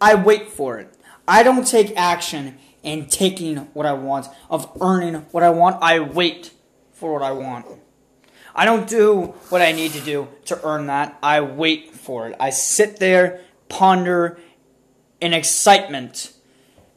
I 0.00 0.14
wait 0.14 0.48
for 0.48 0.78
it. 0.78 0.92
I 1.28 1.42
don't 1.42 1.66
take 1.66 1.94
action 1.94 2.58
in 2.82 3.06
taking 3.06 3.58
what 3.74 3.84
I 3.84 3.92
want, 3.92 4.26
of 4.48 4.70
earning 4.80 5.14
what 5.30 5.42
I 5.42 5.50
want. 5.50 5.82
I 5.82 6.00
wait 6.00 6.52
for 6.92 7.12
what 7.12 7.22
I 7.22 7.32
want. 7.32 7.66
I 8.54 8.64
don't 8.64 8.88
do 8.88 9.34
what 9.50 9.60
I 9.60 9.72
need 9.72 9.92
to 9.92 10.00
do 10.00 10.28
to 10.46 10.58
earn 10.64 10.86
that. 10.86 11.18
I 11.22 11.42
wait 11.42 11.94
for 11.94 12.28
it. 12.28 12.36
I 12.40 12.50
sit 12.50 12.98
there, 12.98 13.40
ponder 13.68 14.40
in 15.20 15.34
excitement 15.34 16.32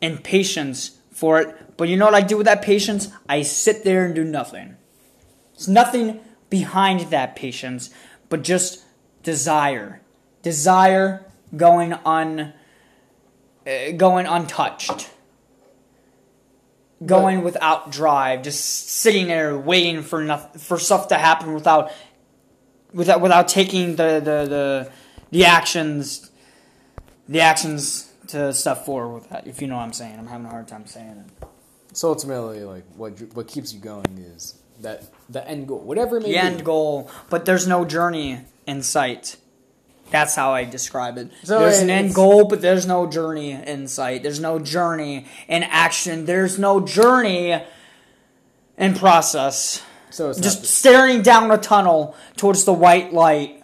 and 0.01 0.23
patience 0.23 0.97
for 1.11 1.39
it. 1.41 1.77
But 1.77 1.89
you 1.89 1.97
know 1.97 2.05
what 2.05 2.15
I 2.15 2.21
do 2.21 2.37
with 2.37 2.45
that 2.45 2.61
patience? 2.61 3.09
I 3.27 3.41
sit 3.41 3.83
there 3.83 4.05
and 4.05 4.15
do 4.15 4.23
nothing. 4.23 4.77
There's 5.53 5.67
nothing 5.67 6.21
behind 6.49 7.01
that 7.11 7.35
patience, 7.35 7.89
but 8.29 8.43
just 8.43 8.83
desire. 9.23 10.01
Desire 10.41 11.25
going 11.55 11.93
uh, 11.93 12.53
Uh, 13.71 13.91
going 13.93 14.25
untouched. 14.25 15.09
Going 17.03 17.43
without 17.43 17.91
drive, 17.91 18.43
just 18.43 18.63
sitting 18.89 19.27
there 19.27 19.57
waiting 19.57 20.03
for 20.03 20.23
nothing, 20.23 20.59
for 20.61 20.77
stuff 20.77 21.07
to 21.07 21.15
happen 21.15 21.53
without 21.55 21.91
without 22.93 23.21
without 23.21 23.47
taking 23.47 23.95
the 23.95 24.19
the 24.19 24.45
the, 24.47 24.91
the 25.31 25.45
actions 25.45 26.29
the 27.27 27.41
actions 27.41 28.11
to 28.27 28.53
step 28.53 28.85
forward 28.85 29.15
with 29.15 29.29
that. 29.29 29.47
If 29.47 29.61
you 29.61 29.67
know 29.67 29.77
what 29.77 29.83
I'm 29.83 29.93
saying, 29.93 30.19
I'm 30.19 30.27
having 30.27 30.45
a 30.45 30.49
hard 30.49 30.67
time 30.67 30.85
saying 30.85 31.25
it. 31.41 31.47
So 31.93 32.09
ultimately, 32.09 32.63
like 32.63 32.85
what 32.95 33.19
what 33.33 33.47
keeps 33.47 33.73
you 33.73 33.79
going 33.79 34.19
is 34.35 34.59
that 34.81 35.05
the 35.27 35.47
end 35.47 35.67
goal, 35.67 35.79
whatever 35.79 36.17
it 36.17 36.21
may 36.21 36.27
The 36.27 36.33
be. 36.33 36.37
end 36.37 36.63
goal, 36.63 37.09
but 37.31 37.45
there's 37.45 37.65
no 37.67 37.83
journey 37.83 38.41
in 38.67 38.83
sight. 38.83 39.37
That's 40.11 40.35
how 40.35 40.51
I 40.51 40.65
describe 40.65 41.17
it. 41.17 41.31
So 41.43 41.59
there's 41.59 41.79
an 41.79 41.89
end 41.89 42.13
goal, 42.13 42.45
but 42.45 42.61
there's 42.61 42.85
no 42.85 43.07
journey 43.07 43.51
in 43.51 43.87
sight. 43.87 44.23
There's 44.23 44.39
no 44.39 44.59
journey 44.59 45.25
in 45.47 45.63
action. 45.63 46.25
There's 46.25 46.59
no 46.59 46.81
journey 46.81 47.63
in 48.77 48.93
process. 48.95 49.81
So 50.09 50.29
it's 50.29 50.39
Just 50.39 50.65
staring 50.65 51.21
down 51.21 51.49
a 51.49 51.57
tunnel 51.57 52.15
towards 52.35 52.65
the 52.65 52.73
white 52.73 53.13
light, 53.13 53.63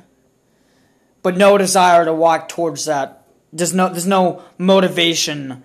but 1.22 1.36
no 1.36 1.58
desire 1.58 2.06
to 2.06 2.14
walk 2.14 2.48
towards 2.48 2.86
that. 2.86 3.28
There's 3.52 3.74
no 3.74 3.90
there's 3.90 4.08
no 4.08 4.44
motivation 4.58 5.64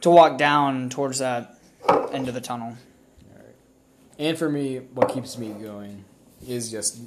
to 0.00 0.10
walk 0.10 0.38
down 0.38 0.88
towards 0.88 1.18
that 1.18 1.58
end 2.12 2.28
of 2.28 2.34
the 2.34 2.40
tunnel. 2.40 2.76
And 4.18 4.38
for 4.38 4.48
me, 4.48 4.78
what 4.78 5.12
keeps 5.12 5.36
me 5.36 5.50
going 5.50 6.04
is 6.46 6.70
just, 6.70 7.00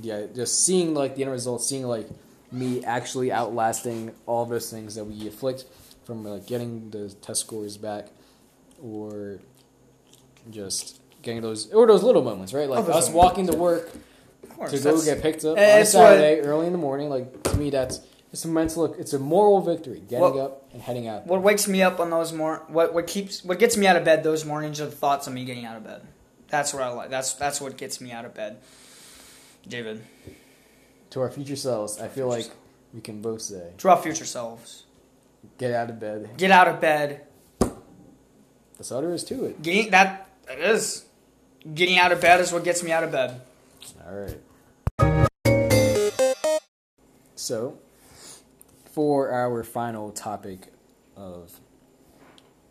yeah, 0.00 0.26
just 0.34 0.64
seeing 0.64 0.94
like 0.94 1.14
the 1.14 1.22
end 1.22 1.32
result, 1.32 1.62
seeing 1.62 1.84
like 1.84 2.08
me 2.52 2.84
actually 2.84 3.32
outlasting 3.32 4.12
all 4.26 4.44
those 4.46 4.70
things 4.70 4.94
that 4.94 5.04
we 5.04 5.26
afflict 5.28 5.64
from 6.04 6.24
like 6.24 6.46
getting 6.46 6.90
the 6.90 7.08
test 7.22 7.40
scores 7.40 7.76
back, 7.76 8.08
or 8.82 9.38
just 10.50 11.00
getting 11.22 11.40
those 11.42 11.72
or 11.72 11.86
those 11.86 12.02
little 12.02 12.22
moments, 12.22 12.52
right? 12.52 12.68
Like 12.68 12.88
us 12.88 13.08
walking 13.10 13.46
to 13.46 13.56
work 13.56 13.90
to 14.68 14.78
go 14.78 15.02
get 15.02 15.22
picked 15.22 15.44
up 15.44 15.56
Eh, 15.56 15.72
on 15.72 15.78
a 15.78 15.80
it's 15.82 15.94
what- 15.94 16.00
Saturday 16.08 16.40
early 16.40 16.66
in 16.66 16.72
the 16.72 16.78
morning. 16.78 17.08
Like 17.08 17.42
to 17.44 17.56
me, 17.56 17.70
that's 17.70 18.00
it's 18.32 18.44
a 18.44 18.48
mental, 18.48 18.82
look 18.82 18.98
it's 18.98 19.12
a 19.12 19.18
moral 19.18 19.60
victory. 19.60 20.00
Getting 20.08 20.20
What- 20.20 20.36
up 20.38 20.68
and 20.72 20.82
heading 20.82 21.06
out. 21.06 21.26
What 21.26 21.42
wakes 21.42 21.68
me 21.68 21.82
up 21.82 22.00
on 22.00 22.10
those 22.10 22.32
mor 22.32 22.64
what 22.68 22.92
what 22.94 23.06
keeps 23.06 23.44
what 23.44 23.58
gets 23.58 23.76
me 23.76 23.86
out 23.86 23.96
of 23.96 24.04
bed 24.04 24.24
those 24.24 24.44
mornings 24.44 24.80
are 24.80 24.86
the 24.86 24.90
thoughts 24.92 25.26
of 25.26 25.32
me 25.32 25.44
getting 25.44 25.64
out 25.64 25.76
of 25.76 25.84
bed. 25.84 26.02
That's 26.48 26.74
what 26.74 26.82
I 26.82 26.88
like. 26.88 27.10
That's 27.10 27.32
that's 27.34 27.60
what 27.60 27.76
gets 27.76 28.00
me 28.00 28.10
out 28.12 28.24
of 28.24 28.34
bed. 28.34 28.56
David, 29.68 30.02
To 31.12 31.20
our 31.20 31.30
future 31.30 31.56
selves, 31.56 32.00
I 32.00 32.08
feel 32.08 32.26
like 32.26 32.50
we 32.94 33.02
can 33.02 33.20
both 33.20 33.42
say, 33.42 33.72
to 33.76 33.90
our 33.90 34.00
future 34.00 34.24
selves, 34.24 34.84
get 35.58 35.70
out 35.70 35.90
of 35.90 36.00
bed. 36.00 36.30
get 36.38 36.50
out 36.50 36.68
of 36.68 36.80
bed. 36.80 37.26
That's 38.78 38.90
all 38.90 39.02
there 39.02 39.12
is 39.12 39.22
to 39.24 39.44
it. 39.44 39.60
Getting 39.60 39.90
that 39.90 40.30
that 40.46 40.58
is 40.58 41.04
getting 41.74 41.98
out 41.98 42.12
of 42.12 42.22
bed 42.22 42.40
is 42.40 42.50
what 42.50 42.64
gets 42.64 42.82
me 42.82 42.92
out 42.92 43.04
of 43.04 43.12
bed. 43.12 43.42
All 44.06 44.26
right. 45.00 45.28
So, 47.34 47.76
for 48.94 49.32
our 49.32 49.62
final 49.64 50.12
topic 50.12 50.72
of 51.14 51.60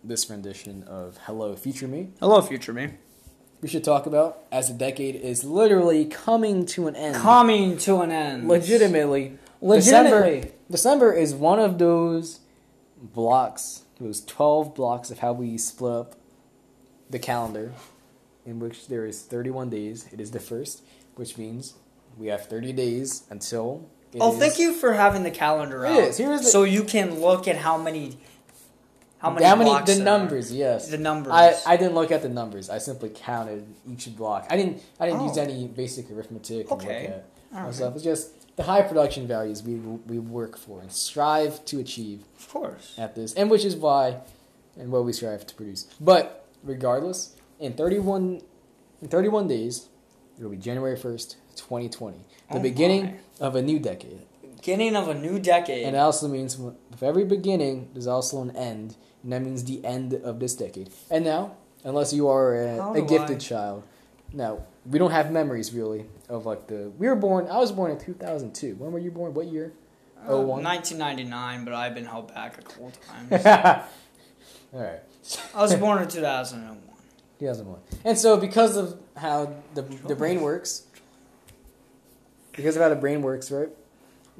this 0.04 0.27
rendition 0.32 0.82
of 0.86 1.19
Hello 1.25 1.56
Future 1.56 1.88
Me, 1.88 2.10
Hello, 2.19 2.41
future 2.41 2.73
me. 2.73 2.93
We 3.62 3.67
should 3.69 3.84
talk 3.84 4.06
about 4.06 4.43
as 4.52 4.67
the 4.69 4.74
decade 4.74 5.15
is 5.15 5.43
literally 5.43 6.06
coming 6.06 6.65
to 6.67 6.88
an 6.88 6.95
end. 6.95 7.15
Coming 7.15 7.78
to 7.80 8.02
an 8.02 8.12
end. 8.12 8.47
legitimately. 8.47 9.38
Legitimately. 9.62 10.39
December, 10.41 10.56
December 10.71 11.13
is 11.13 11.34
one 11.36 11.60
of 11.60 11.78
those 11.78 12.39
blocks, 13.02 13.84
those 14.00 14.21
12 14.26 14.74
blocks 14.76 15.12
of 15.12 15.19
how 15.19 15.34
we 15.34 15.58
split 15.58 15.93
up 15.93 16.15
the 17.10 17.19
calendar, 17.19 17.74
in 18.45 18.60
which 18.60 18.88
there 18.88 19.06
is 19.06 19.21
31 19.21 19.69
days. 19.69 20.08
It 20.12 20.19
is 20.19 20.32
the 20.32 20.39
first, 20.39 20.82
which 21.15 21.38
means 21.38 21.76
we 22.17 22.28
have 22.28 22.45
30 22.47 22.74
days 22.74 23.24
until. 23.30 23.86
it 24.13 24.17
Oh, 24.19 24.34
is- 24.34 24.39
thank 24.39 24.60
you 24.60 24.74
for 24.74 24.93
having 24.93 25.24
the 25.24 25.32
calendar 25.32 25.86
It 25.86 25.89
out. 25.91 26.00
is. 26.00 26.17
Here's 26.17 26.41
the- 26.41 26.47
so 26.50 26.63
you 26.63 26.84
can 26.84 27.21
look 27.21 27.47
at 27.47 27.58
how 27.58 27.78
many 27.78 28.17
how 29.21 29.29
many 29.29 29.45
How 29.45 29.55
many? 29.55 29.69
blocks 29.69 29.89
The 29.89 29.97
there 30.03 30.13
are. 30.13 30.17
numbers, 30.19 30.51
yes. 30.53 30.88
The 30.89 30.97
numbers. 30.97 31.31
I, 31.34 31.53
I 31.73 31.77
didn't 31.77 31.95
look 31.95 32.12
at 32.12 32.21
the 32.21 32.29
numbers. 32.29 32.69
I 32.69 32.79
simply 32.79 33.10
counted 33.10 33.65
each 33.91 34.05
block. 34.15 34.47
I 34.49 34.57
didn't 34.57 34.81
I 34.99 35.05
didn't 35.05 35.21
Oh. 35.21 35.27
use 35.27 35.38
any 35.38 35.67
basic 35.67 36.10
arithmetic. 36.12 36.69
And 36.71 36.81
Okay. 36.81 37.01
Look 37.53 37.60
at 37.60 37.79
right. 37.81 37.95
It's 37.95 38.03
just 38.03 38.55
the 38.57 38.63
high 38.63 38.81
production 38.81 39.27
values 39.27 39.62
we 39.63 39.75
we 40.12 40.17
work 40.19 40.57
for 40.57 40.81
and 40.81 40.91
strive 40.91 41.63
to 41.65 41.79
achieve. 41.79 42.19
Of 42.39 42.49
course. 42.49 42.95
at 42.97 43.15
this, 43.15 43.34
and 43.36 43.49
which 43.51 43.63
is 43.65 43.75
why 43.75 44.17
and 44.79 44.91
what 44.91 45.03
we 45.05 45.13
strive 45.13 45.45
to 45.47 45.55
produce. 45.55 45.81
But 45.99 46.45
regardless, 46.63 47.36
in 47.60 47.73
31 47.73 48.41
in 49.01 49.07
31 49.07 49.47
days, 49.47 49.88
It'll 50.38 50.49
be 50.49 50.57
January 50.57 50.97
1st, 50.97 51.36
2020. 51.55 52.17
The 52.51 52.57
Oh 52.57 52.60
beginning 52.60 53.03
my. 53.39 53.45
of 53.47 53.55
a 53.55 53.62
new 53.62 53.77
decade. 53.79 54.21
Beginning 54.62 54.95
of 54.95 55.08
a 55.08 55.15
new 55.15 55.39
decade. 55.39 55.86
And 55.86 55.95
it 55.95 56.00
also 56.00 56.28
means 56.28 56.56
with 56.58 57.02
every 57.02 57.26
beginning, 57.26 57.89
there's 57.93 58.08
also 58.08 58.41
an 58.43 58.56
end. 58.56 58.95
And 59.24 59.34
that 59.34 59.41
means 59.41 59.63
the 59.63 59.84
end 59.84 60.13
of 60.13 60.39
this 60.39 60.56
decade. 60.56 60.91
And 61.10 61.26
now, 61.26 61.56
unless 61.84 62.13
you 62.13 62.28
are 62.28 62.56
a, 62.56 62.91
a 62.93 63.02
gifted 63.02 63.38
I- 63.38 63.39
child, 63.39 63.84
now, 64.34 64.63
we 64.86 64.97
don't 64.97 65.12
have 65.12 65.32
memories 65.32 65.74
really 65.74 66.06
of 66.30 66.45
like 66.45 66.67
the. 66.67 66.91
We 66.97 67.08
were 67.08 67.15
born, 67.15 67.47
I 67.47 67.58
was 67.58 67.71
born 67.71 67.91
in 67.91 68.00
2002. 68.00 68.76
When 68.76 68.91
were 68.91 69.00
you 69.00 69.12
born? 69.12 69.34
What 69.34 69.47
year? 69.47 69.74
Uh, 70.26 70.38
01? 70.38 70.63
1999, 70.63 71.65
but 71.65 71.74
I've 71.74 71.95
been 71.95 72.06
held 72.06 72.34
back 72.34 72.60
a 72.60 72.62
couple 72.62 72.91
times. 72.91 73.45
Alright. 74.74 75.00
I 75.54 75.62
was 75.62 75.76
born 75.76 76.02
in 76.02 76.08
2001. 76.08 76.78
2001. 77.39 77.80
And 78.06 78.17
so, 78.17 78.38
because 78.38 78.78
of 78.78 79.00
how 79.17 79.56
the, 79.74 79.82
the 79.82 80.15
brain 80.15 80.41
works, 80.41 80.86
because 82.52 82.76
of 82.76 82.82
how 82.82 82.89
the 82.89 82.95
brain 82.95 83.21
works, 83.21 83.52
right? 83.52 83.69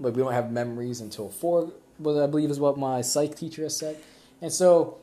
Like, 0.02 0.16
we 0.16 0.22
don't 0.22 0.34
have 0.34 0.52
memories 0.52 1.00
until 1.02 1.30
four, 1.30 1.72
what 1.98 2.22
I 2.22 2.28
believe 2.28 2.50
is 2.50 2.60
what 2.60 2.78
my 2.78 3.02
psych 3.02 3.36
teacher 3.36 3.64
has 3.64 3.78
said. 3.78 3.98
And 4.42 4.52
so, 4.52 4.98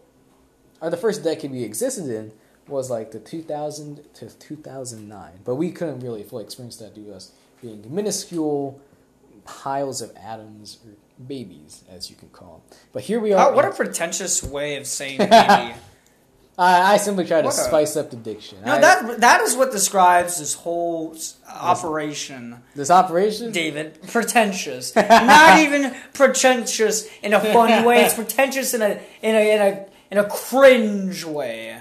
uh, 0.82 0.90
the 0.90 0.96
first 0.96 1.22
decade 1.22 1.50
we 1.50 1.62
existed 1.62 2.06
in 2.06 2.32
was 2.66 2.90
like 2.90 3.12
the 3.12 3.18
2000 3.18 4.14
to 4.14 4.28
2009. 4.28 5.32
But 5.44 5.54
we 5.54 5.70
couldn't 5.70 6.00
really 6.00 6.22
fully 6.22 6.44
experience 6.44 6.76
that 6.76 6.94
due 6.94 7.06
to 7.06 7.14
us 7.14 7.32
being 7.62 7.84
minuscule 7.92 8.80
piles 9.44 10.02
of 10.02 10.14
atoms, 10.16 10.78
or 10.84 10.92
babies, 11.26 11.82
as 11.90 12.10
you 12.10 12.16
can 12.16 12.28
call 12.28 12.62
them. 12.68 12.78
But 12.92 13.02
here 13.02 13.18
we 13.18 13.32
are. 13.32 13.38
How, 13.38 13.54
what 13.54 13.64
a 13.64 13.70
pretentious 13.70 14.42
way 14.42 14.76
of 14.76 14.86
saying 14.86 15.18
baby. 15.30 15.74
I, 16.58 16.94
I 16.94 16.96
simply 16.96 17.24
try 17.24 17.40
to 17.40 17.46
What 17.46 17.54
a- 17.54 17.58
spice 17.58 17.96
up 17.96 18.10
the 18.10 18.16
diction. 18.16 18.58
no, 18.66 18.72
I- 18.72 18.80
that 18.80 19.20
that 19.20 19.40
is 19.42 19.54
what 19.56 19.70
describes 19.70 20.38
this 20.40 20.54
whole 20.54 21.12
s- 21.14 21.36
operation, 21.48 22.62
this 22.74 22.90
operation. 22.90 23.52
David. 23.52 24.02
Pretentious. 24.08 24.94
Not 24.96 25.58
even 25.66 25.94
pretentious 26.14 27.08
in 27.22 27.32
a 27.32 27.40
funny 27.40 27.86
way. 27.86 28.02
It's 28.04 28.14
pretentious 28.14 28.74
in 28.74 28.82
a 28.82 29.00
in 29.22 29.34
a 29.36 29.54
in 29.54 29.60
a 29.62 29.86
in 30.10 30.18
a 30.18 30.24
cringe 30.28 31.24
way. 31.24 31.80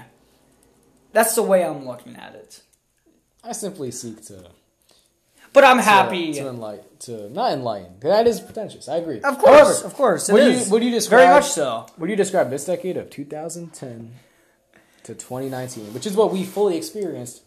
That's 1.12 1.34
the 1.34 1.42
way 1.42 1.64
I'm 1.64 1.86
looking 1.86 2.14
at 2.16 2.34
it. 2.34 2.62
I 3.42 3.52
simply 3.52 3.90
seek 3.90 4.24
to, 4.26 4.44
But 5.54 5.64
I'm 5.64 5.78
happy. 5.78 6.34
to, 6.34 6.48
enlighten, 6.48 6.84
to 7.00 7.30
not 7.30 7.52
enlighten. 7.52 7.98
That 8.00 8.26
is 8.26 8.40
pretentious. 8.40 8.88
I 8.88 8.96
agree. 8.98 9.20
Of 9.22 9.38
course, 9.38 9.58
However, 9.80 9.86
of 9.86 9.94
course, 9.94 10.28
it 10.28 10.32
would 10.34 10.42
is. 10.42 10.66
you 10.66 10.72
would 10.72 10.84
you 10.84 10.90
describe 10.90 11.20
Very 11.20 11.34
much 11.34 11.48
so. 11.50 11.86
Would 11.98 12.10
you 12.10 12.16
describe 12.16 12.50
this 12.50 12.66
decade 12.66 12.96
of 12.98 13.08
2010 13.10 14.12
to 15.08 15.14
2019, 15.14 15.92
which 15.94 16.06
is 16.06 16.14
what 16.16 16.32
we 16.32 16.44
fully 16.44 16.76
experienced 16.76 17.42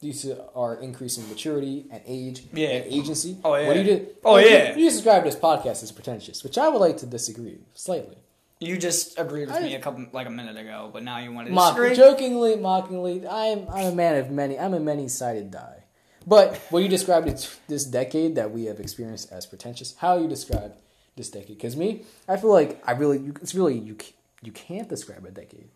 due 0.00 0.12
to 0.12 0.44
our 0.54 0.74
increasing 0.76 1.26
maturity 1.28 1.86
and 1.90 2.02
age 2.06 2.42
Yeah. 2.52 2.68
and 2.68 2.92
agency? 2.92 3.38
Oh, 3.44 3.54
yeah. 3.54 3.66
What 3.66 3.74
do 3.74 3.80
you 3.80 3.84
do? 3.96 4.06
Oh, 4.24 4.36
you- 4.36 4.48
yeah. 4.48 4.76
You 4.76 4.90
describe 4.90 5.24
this 5.24 5.36
podcast 5.36 5.82
as 5.82 5.92
pretentious, 5.92 6.42
which 6.44 6.58
I 6.58 6.68
would 6.68 6.80
like 6.80 6.96
to 6.98 7.06
disagree 7.06 7.58
slightly. 7.74 8.16
You 8.60 8.76
just 8.78 9.18
agreed 9.18 9.46
with 9.48 9.56
I- 9.56 9.60
me 9.60 9.74
a 9.74 9.80
couple 9.80 10.06
like 10.12 10.26
a 10.26 10.30
minute 10.30 10.56
ago, 10.56 10.90
but 10.92 11.02
now 11.02 11.18
you 11.18 11.32
want 11.32 11.48
to 11.48 11.52
Mock, 11.54 11.76
disagree. 11.76 11.96
jokingly, 11.96 12.56
mockingly, 12.56 13.26
I'm 13.28 13.66
I'm 13.68 13.86
a 13.92 13.94
man 13.94 14.16
of 14.16 14.30
many. 14.30 14.58
I'm 14.58 14.74
a 14.74 14.80
many-sided 14.80 15.50
die. 15.50 15.84
But 16.26 16.56
what 16.70 16.82
you 16.82 16.88
described 16.88 17.26
this 17.68 17.84
decade 17.84 18.34
that 18.36 18.50
we 18.50 18.64
have 18.64 18.80
experienced 18.80 19.30
as 19.32 19.44
pretentious, 19.46 19.94
how 19.98 20.16
you 20.18 20.26
describe 20.28 20.72
this 21.16 21.28
decade? 21.30 21.56
Because 21.58 21.76
me, 21.76 22.02
I 22.26 22.36
feel 22.38 22.50
like 22.50 22.82
I 22.86 22.92
really, 22.92 23.18
it's 23.42 23.54
really 23.54 23.78
you 23.78 23.96
you 24.42 24.52
can't 24.52 24.88
describe 24.88 25.24
a 25.26 25.30
decade 25.30 25.68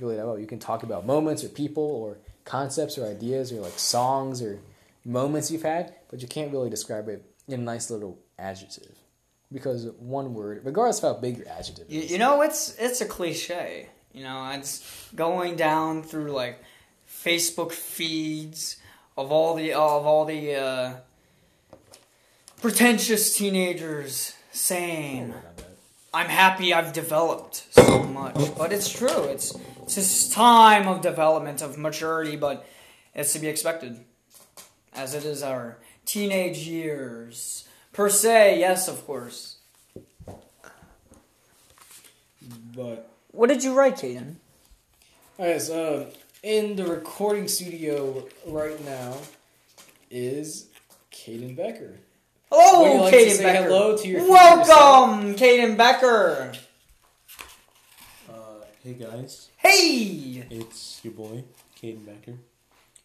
really 0.00 0.16
that 0.16 0.26
well. 0.26 0.38
You 0.38 0.46
can 0.46 0.58
talk 0.58 0.82
about 0.82 1.06
moments 1.06 1.44
or 1.44 1.48
people 1.48 1.84
or 1.84 2.18
concepts 2.44 2.98
or 2.98 3.06
ideas 3.06 3.52
or 3.52 3.60
like 3.60 3.78
songs 3.78 4.42
or 4.42 4.60
moments 5.04 5.50
you've 5.50 5.62
had, 5.62 5.94
but 6.10 6.20
you 6.22 6.28
can't 6.28 6.52
really 6.52 6.70
describe 6.70 7.08
it 7.08 7.24
in 7.48 7.60
a 7.60 7.62
nice 7.62 7.90
little 7.90 8.18
adjective. 8.38 8.96
Because 9.52 9.86
one 9.98 10.32
word, 10.32 10.62
regardless 10.64 11.02
of 11.02 11.14
how 11.14 11.20
big 11.20 11.36
your 11.36 11.48
adjective 11.48 11.86
is, 11.90 12.10
you 12.10 12.18
know, 12.18 12.40
it's 12.40 12.74
it's 12.78 13.00
a 13.02 13.04
cliche. 13.04 13.88
You 14.12 14.24
know, 14.24 14.50
it's 14.52 15.10
going 15.14 15.56
down 15.56 16.02
through 16.02 16.32
like 16.32 16.62
Facebook 17.06 17.72
feeds 17.72 18.76
of 19.16 19.30
all 19.30 19.54
the 19.54 19.74
of 19.74 20.06
all 20.06 20.24
the 20.24 20.54
uh, 20.54 20.94
pretentious 22.62 23.36
teenagers 23.36 24.34
saying, 24.52 25.34
"I'm 26.14 26.28
happy 26.28 26.72
I've 26.72 26.94
developed 26.94 27.66
so 27.74 28.02
much." 28.04 28.36
But 28.56 28.72
it's 28.72 28.88
true. 28.88 29.24
It's 29.24 29.54
it's 29.82 29.94
this 29.96 30.28
time 30.30 30.86
of 30.88 31.00
development 31.00 31.62
of 31.62 31.76
maturity, 31.78 32.36
but 32.36 32.66
it's 33.14 33.32
to 33.34 33.38
be 33.38 33.48
expected, 33.48 33.98
as 34.94 35.14
it 35.14 35.24
is 35.24 35.42
our 35.42 35.78
teenage 36.04 36.58
years 36.58 37.68
per 37.92 38.08
se. 38.08 38.58
Yes, 38.60 38.88
of 38.88 39.04
course. 39.06 39.56
but 42.74 43.10
What 43.32 43.48
did 43.48 43.62
you 43.64 43.74
write, 43.74 43.96
Caden? 43.96 44.36
Alright, 45.38 45.62
so 45.62 46.08
in 46.42 46.76
the 46.76 46.86
recording 46.86 47.48
studio 47.48 48.26
right 48.46 48.82
now 48.84 49.16
is 50.10 50.68
Caden 51.12 51.56
Becker. 51.56 51.96
Hello, 52.50 53.02
like 53.04 53.14
Caden 53.14 53.30
say 53.30 53.42
Becker. 53.42 53.64
hello 53.64 53.96
to 53.96 54.08
your 54.08 54.28
Welcome, 54.28 55.34
Caden 55.36 55.76
Becker. 55.76 56.52
Uh, 58.28 58.32
hey 58.84 58.92
guys, 58.92 59.48
Hey. 59.62 60.44
it's 60.50 61.00
your 61.04 61.12
boy, 61.14 61.44
Caden 61.80 62.04
Becker. 62.04 62.36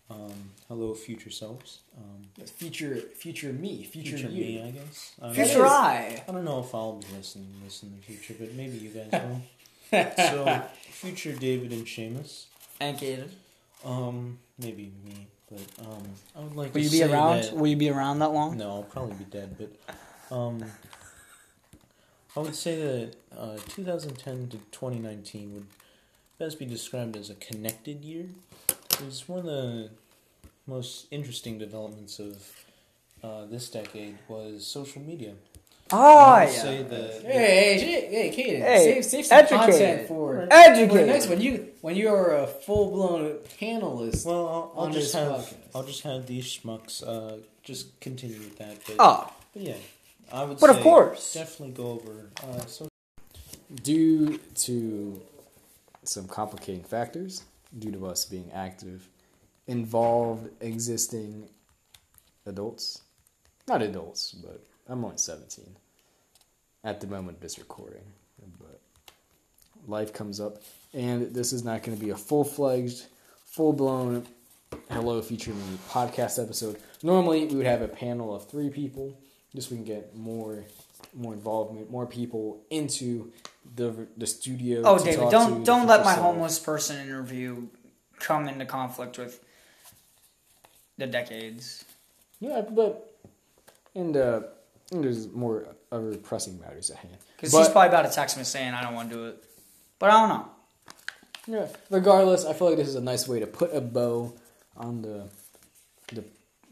Um, 0.09 0.51
hello, 0.69 0.93
future 0.93 1.29
selves. 1.29 1.79
Um, 1.97 2.23
Future, 2.45 2.95
future 3.15 3.51
me, 3.51 3.83
future, 3.83 4.17
future 4.17 4.29
you. 4.33 4.43
me, 4.61 4.63
I 4.67 4.71
guess. 4.71 5.13
I 5.21 5.33
Future 5.33 5.65
is- 5.65 5.71
I. 5.71 6.23
I 6.27 6.31
don't 6.31 6.45
know 6.45 6.59
if 6.61 6.73
I'll 6.73 6.93
be 6.93 7.05
listening 7.15 7.47
to 7.59 7.65
this 7.65 7.83
in 7.83 7.93
the 7.95 8.01
future, 8.01 8.33
but 8.39 8.53
maybe 8.53 8.77
you 8.77 8.89
guys 8.89 9.09
will. 9.91 10.11
so, 10.15 10.63
future 10.89 11.33
David 11.33 11.71
and 11.73 11.85
Seamus. 11.85 12.45
And 12.79 12.97
Caden. 12.97 13.29
Um, 13.83 14.39
maybe 14.57 14.91
me, 15.05 15.27
but 15.51 15.85
um, 15.85 16.03
I 16.35 16.39
would 16.39 16.55
like 16.55 16.73
Will 16.73 16.81
to 16.81 16.85
you 16.85 16.89
be 16.89 16.97
say 16.99 17.11
around? 17.11 17.43
that- 17.43 17.53
Will 17.55 17.67
you 17.67 17.75
be 17.77 17.89
around 17.89 18.19
that 18.19 18.29
long? 18.31 18.57
No, 18.57 18.71
I'll 18.77 18.83
probably 18.83 19.15
be 19.15 19.25
dead, 19.25 19.57
but 19.57 20.35
um, 20.35 20.63
I 22.35 22.39
would 22.39 22.55
say 22.55 22.75
that 22.81 23.15
uh, 23.37 23.57
2010 23.69 24.49
to 24.49 24.57
2019 24.71 25.53
would 25.53 25.65
best 26.39 26.59
be 26.59 26.65
described 26.65 27.15
as 27.15 27.29
a 27.29 27.35
connected 27.35 28.03
year. 28.03 28.25
It 28.69 29.01
was 29.05 29.27
one 29.27 29.39
of 29.39 29.45
the 29.45 29.89
most 30.65 31.07
interesting 31.11 31.57
developments 31.57 32.19
of 32.19 32.35
uh, 33.23 33.45
this 33.45 33.69
decade 33.69 34.17
was 34.27 34.65
social 34.65 35.01
media. 35.01 35.33
Ah, 35.89 36.41
yeah. 36.41 36.47
say 36.49 36.83
that 36.83 37.21
Hey, 37.23 37.79
hey, 37.79 38.29
hey, 38.29 38.29
Caden, 38.35 38.61
Hey, 38.61 38.83
save, 39.01 39.05
save 39.05 39.25
some 39.25 39.37
educated. 39.39 39.69
content 39.69 40.07
for, 40.09 40.33
for 40.35 40.47
Educated. 40.51 41.03
the 41.03 41.05
next 41.05 41.27
one. 41.29 41.39
You, 41.39 41.69
when 41.81 41.95
you 41.95 42.09
are 42.09 42.35
a 42.43 42.47
full 42.47 42.91
blown 42.91 43.37
panelist. 43.59 44.25
well, 44.25 44.47
I'll, 44.47 44.73
I'll 44.75 44.85
on 44.87 44.91
just 44.91 45.13
have 45.13 45.27
podcast. 45.31 45.53
I'll 45.73 45.83
just 45.83 46.01
have 46.03 46.27
these 46.27 46.43
schmucks 46.45 47.07
uh, 47.07 47.37
just 47.63 47.97
continue 48.01 48.37
with 48.39 48.57
that. 48.57 48.77
But, 48.85 48.95
Ah, 48.99 49.31
but 49.53 49.61
yeah, 49.61 49.75
I 50.33 50.43
would. 50.43 50.59
But 50.59 50.71
of 50.71 50.81
course. 50.81 51.33
definitely 51.33 51.73
go 51.73 51.91
over 51.91 52.25
uh, 52.43 52.65
social. 52.65 52.89
due 53.81 54.39
to 54.55 55.21
some 56.07 56.27
complicating 56.27 56.83
factors, 56.83 57.43
due 57.77 57.91
to 57.91 58.05
us 58.05 58.25
being 58.25 58.51
active, 58.53 59.07
involved 59.67 60.49
existing 60.61 61.49
adults, 62.45 63.01
not 63.67 63.81
adults, 63.81 64.31
but 64.31 64.65
I'm 64.87 65.03
only 65.03 65.17
17 65.17 65.75
at 66.83 67.01
the 67.01 67.07
moment 67.07 67.37
of 67.37 67.41
this 67.41 67.59
recording, 67.59 68.05
but 68.59 68.79
life 69.85 70.13
comes 70.13 70.39
up, 70.39 70.63
and 70.93 71.33
this 71.33 71.51
is 71.51 71.63
not 71.63 71.83
going 71.83 71.97
to 71.97 72.03
be 72.03 72.11
a 72.11 72.15
full 72.15 72.43
fledged, 72.43 73.07
full 73.45 73.73
blown 73.73 74.25
Hello 74.89 75.21
Future 75.21 75.51
Me 75.51 75.77
podcast 75.89 76.41
episode. 76.41 76.77
Normally, 77.03 77.45
we 77.45 77.55
would 77.55 77.65
have 77.65 77.81
a 77.81 77.87
panel 77.87 78.33
of 78.33 78.49
three 78.49 78.69
people, 78.69 79.17
just 79.53 79.69
so 79.69 79.75
we 79.75 79.83
can 79.83 79.85
get 79.85 80.15
more 80.15 80.63
more 81.13 81.33
involvement, 81.33 81.89
more 81.89 82.05
people 82.05 82.61
into 82.69 83.31
the 83.75 84.07
the 84.17 84.27
studio. 84.27 84.81
oh, 84.85 84.97
David, 84.97 85.29
don't 85.29 85.59
to 85.59 85.65
don't 85.65 85.87
let 85.87 86.03
my 86.03 86.13
self. 86.13 86.25
homeless 86.25 86.59
person 86.59 86.99
interview 87.05 87.67
come 88.19 88.47
into 88.47 88.65
conflict 88.65 89.17
with 89.17 89.43
the 90.97 91.07
decades. 91.07 91.85
Yeah, 92.39 92.61
but 92.61 93.19
and 93.95 94.15
uh, 94.15 94.41
there's 94.91 95.27
more 95.31 95.67
other 95.91 96.15
pressing 96.17 96.59
matters 96.59 96.89
at 96.89 96.97
hand. 96.97 97.17
Because 97.35 97.53
he's 97.53 97.69
probably 97.69 97.89
about 97.89 98.05
to 98.05 98.11
text 98.11 98.37
me 98.37 98.43
saying 98.43 98.73
I 98.73 98.81
don't 98.81 98.93
want 98.93 99.09
to 99.09 99.15
do 99.15 99.25
it, 99.27 99.43
but 99.99 100.09
I 100.09 100.19
don't 100.19 100.29
know. 100.29 100.49
Yeah. 101.47 101.67
Regardless, 101.89 102.45
I 102.45 102.53
feel 102.53 102.67
like 102.67 102.77
this 102.77 102.89
is 102.89 102.95
a 102.95 103.01
nice 103.01 103.27
way 103.27 103.39
to 103.39 103.47
put 103.47 103.73
a 103.73 103.81
bow 103.81 104.33
on 104.75 105.01
the 105.01 105.29
the 106.13 106.23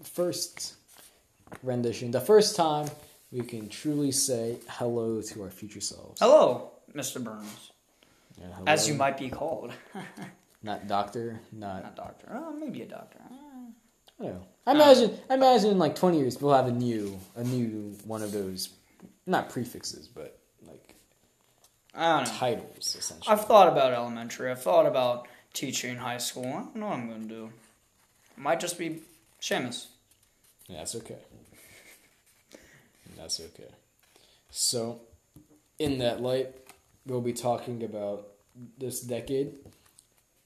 first 0.03 0.75
rendition, 1.63 2.11
the 2.11 2.21
first 2.21 2.55
time 2.55 2.87
we 3.31 3.41
can 3.41 3.69
truly 3.69 4.11
say 4.11 4.57
hello 4.69 5.21
to 5.21 5.43
our 5.43 5.49
future 5.49 5.81
selves. 5.81 6.19
Hello, 6.19 6.71
Mr. 6.93 7.23
Burns, 7.23 7.71
Yeah, 8.39 8.47
hello. 8.53 8.63
as 8.67 8.87
you 8.87 8.93
might 8.95 9.17
be 9.17 9.29
called. 9.29 9.73
not 10.63 10.87
doctor, 10.87 11.39
not 11.51 11.83
Not 11.83 11.95
doctor. 11.95 12.27
Oh, 12.33 12.53
maybe 12.53 12.81
a 12.81 12.85
doctor. 12.85 13.19
I 13.29 14.23
don't 14.23 14.33
know. 14.33 14.45
I 14.67 14.71
imagine. 14.71 15.17
I 15.29 15.33
imagine 15.35 15.71
in 15.71 15.77
like 15.77 15.95
twenty 15.95 16.19
years 16.19 16.39
we'll 16.41 16.53
have 16.53 16.67
a 16.67 16.71
new, 16.71 17.19
a 17.35 17.43
new 17.43 17.97
one 18.05 18.21
of 18.23 18.31
those, 18.31 18.69
not 19.25 19.49
prefixes, 19.49 20.07
but 20.07 20.39
like 20.65 20.95
I 21.93 22.17
don't 22.17 22.27
know. 22.27 22.31
titles 22.33 22.95
essentially. 22.95 23.27
I've 23.27 23.45
thought 23.45 23.67
about 23.67 23.91
elementary. 23.93 24.49
I've 24.49 24.61
thought 24.61 24.85
about 24.85 25.27
teaching 25.53 25.97
high 25.97 26.17
school. 26.17 26.45
I 26.45 26.51
don't 26.61 26.75
know 26.77 26.87
what 26.87 26.93
I'm 26.95 27.07
going 27.09 27.23
to 27.23 27.27
do. 27.27 27.45
It 28.37 28.41
might 28.41 28.59
just 28.61 28.77
be 28.79 29.01
Seamus. 29.41 29.87
Yeah, 30.67 30.77
that's 30.77 30.95
okay. 30.95 31.17
That's 33.17 33.39
okay. 33.39 33.69
So, 34.49 35.01
in 35.79 35.99
that 35.99 36.21
light, 36.21 36.53
we'll 37.05 37.21
be 37.21 37.33
talking 37.33 37.83
about 37.83 38.27
this 38.77 39.01
decade 39.01 39.55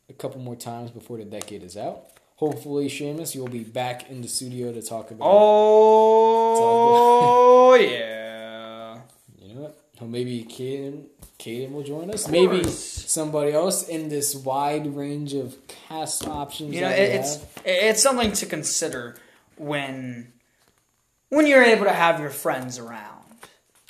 a 0.09 0.13
couple 0.13 0.41
more 0.41 0.55
times 0.55 0.91
before 0.91 1.17
the 1.17 1.25
decade 1.25 1.63
is 1.63 1.77
out. 1.77 2.05
Hopefully, 2.37 2.87
Seamus, 2.87 3.35
you'll 3.35 3.47
be 3.47 3.63
back 3.63 4.09
in 4.09 4.21
the 4.21 4.27
studio 4.27 4.71
to 4.71 4.81
talk 4.81 5.11
about. 5.11 5.27
Oh, 5.29 6.55
yeah. 7.75 8.99
You 9.41 9.53
know 9.53 9.61
what? 9.61 9.77
Or 9.99 10.07
maybe 10.07 10.45
Caden, 10.45 11.07
Caden 11.37 11.71
will 11.71 11.83
join 11.83 12.09
us. 12.09 12.29
Maybe 12.29 12.63
somebody 12.63 13.51
else 13.51 13.87
in 13.89 14.07
this 14.07 14.33
wide 14.35 14.95
range 14.95 15.33
of 15.33 15.57
cast 15.67 16.25
options. 16.27 16.73
You 16.73 16.81
know, 16.81 16.89
it, 16.89 17.15
it's 17.15 17.35
have. 17.35 17.61
it's 17.65 18.01
something 18.01 18.31
to 18.31 18.45
consider 18.45 19.17
when 19.57 20.31
when 21.29 21.47
you're 21.47 21.63
able 21.63 21.85
to 21.85 21.93
have 21.93 22.19
your 22.19 22.29
friends 22.29 22.77
around. 22.77 23.05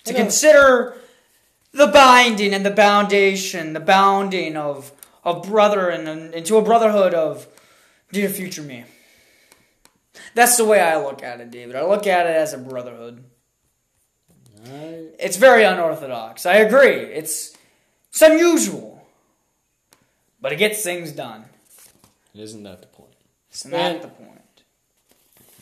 To 0.05 0.13
consider 0.13 0.97
the 1.71 1.87
binding 1.87 2.53
and 2.53 2.65
the 2.65 2.75
foundation, 2.75 3.73
the 3.73 3.79
bounding 3.79 4.55
of 4.55 4.91
of 5.23 5.43
brother 5.43 5.89
and 5.89 6.33
into 6.33 6.57
a 6.57 6.61
brotherhood 6.61 7.13
of 7.13 7.45
dear 8.11 8.29
future 8.29 8.61
me. 8.63 8.85
That's 10.33 10.57
the 10.57 10.65
way 10.65 10.79
I 10.79 10.97
look 10.97 11.21
at 11.21 11.41
it, 11.41 11.51
David. 11.51 11.75
I 11.75 11.83
look 11.85 12.07
at 12.07 12.25
it 12.25 12.35
as 12.35 12.53
a 12.53 12.57
brotherhood. 12.57 13.23
It's 14.65 15.37
very 15.37 15.63
unorthodox. 15.63 16.45
I 16.45 16.55
agree. 16.55 16.95
It's 16.95 17.55
it's 18.09 18.21
unusual, 18.21 19.05
but 20.41 20.51
it 20.51 20.55
gets 20.57 20.81
things 20.81 21.11
done. 21.11 21.45
Isn't 22.33 22.63
that 22.63 22.81
the 22.81 22.87
point? 22.87 23.13
Isn't 23.53 23.71
that 23.71 23.91
And- 23.95 24.01
the 24.03 24.07
point? 24.07 24.63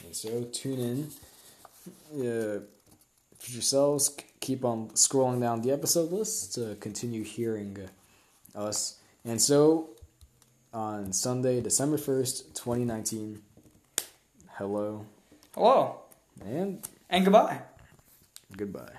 And 0.06 0.16
so 0.16 0.44
tune 0.54 0.80
in 0.80 1.12
uh, 2.14 2.60
for 3.40 3.52
yourselves. 3.52 4.16
Keep 4.40 4.66
on 4.66 4.90
scrolling 4.90 5.42
down 5.42 5.62
the 5.62 5.72
episode 5.72 6.12
list 6.12 6.54
to 6.56 6.76
continue 6.80 7.24
hearing 7.24 7.78
uh, 8.56 8.60
us. 8.60 9.00
And 9.26 9.42
so 9.42 9.90
on 10.74 11.12
Sunday, 11.14 11.62
December 11.62 11.98
1st, 11.98 12.54
2019, 12.54 13.42
hello 14.58 15.06
Hello 15.58 16.02
and 16.46 16.88
and 17.10 17.26
goodbye. 17.26 17.62
goodbye. 18.56 18.94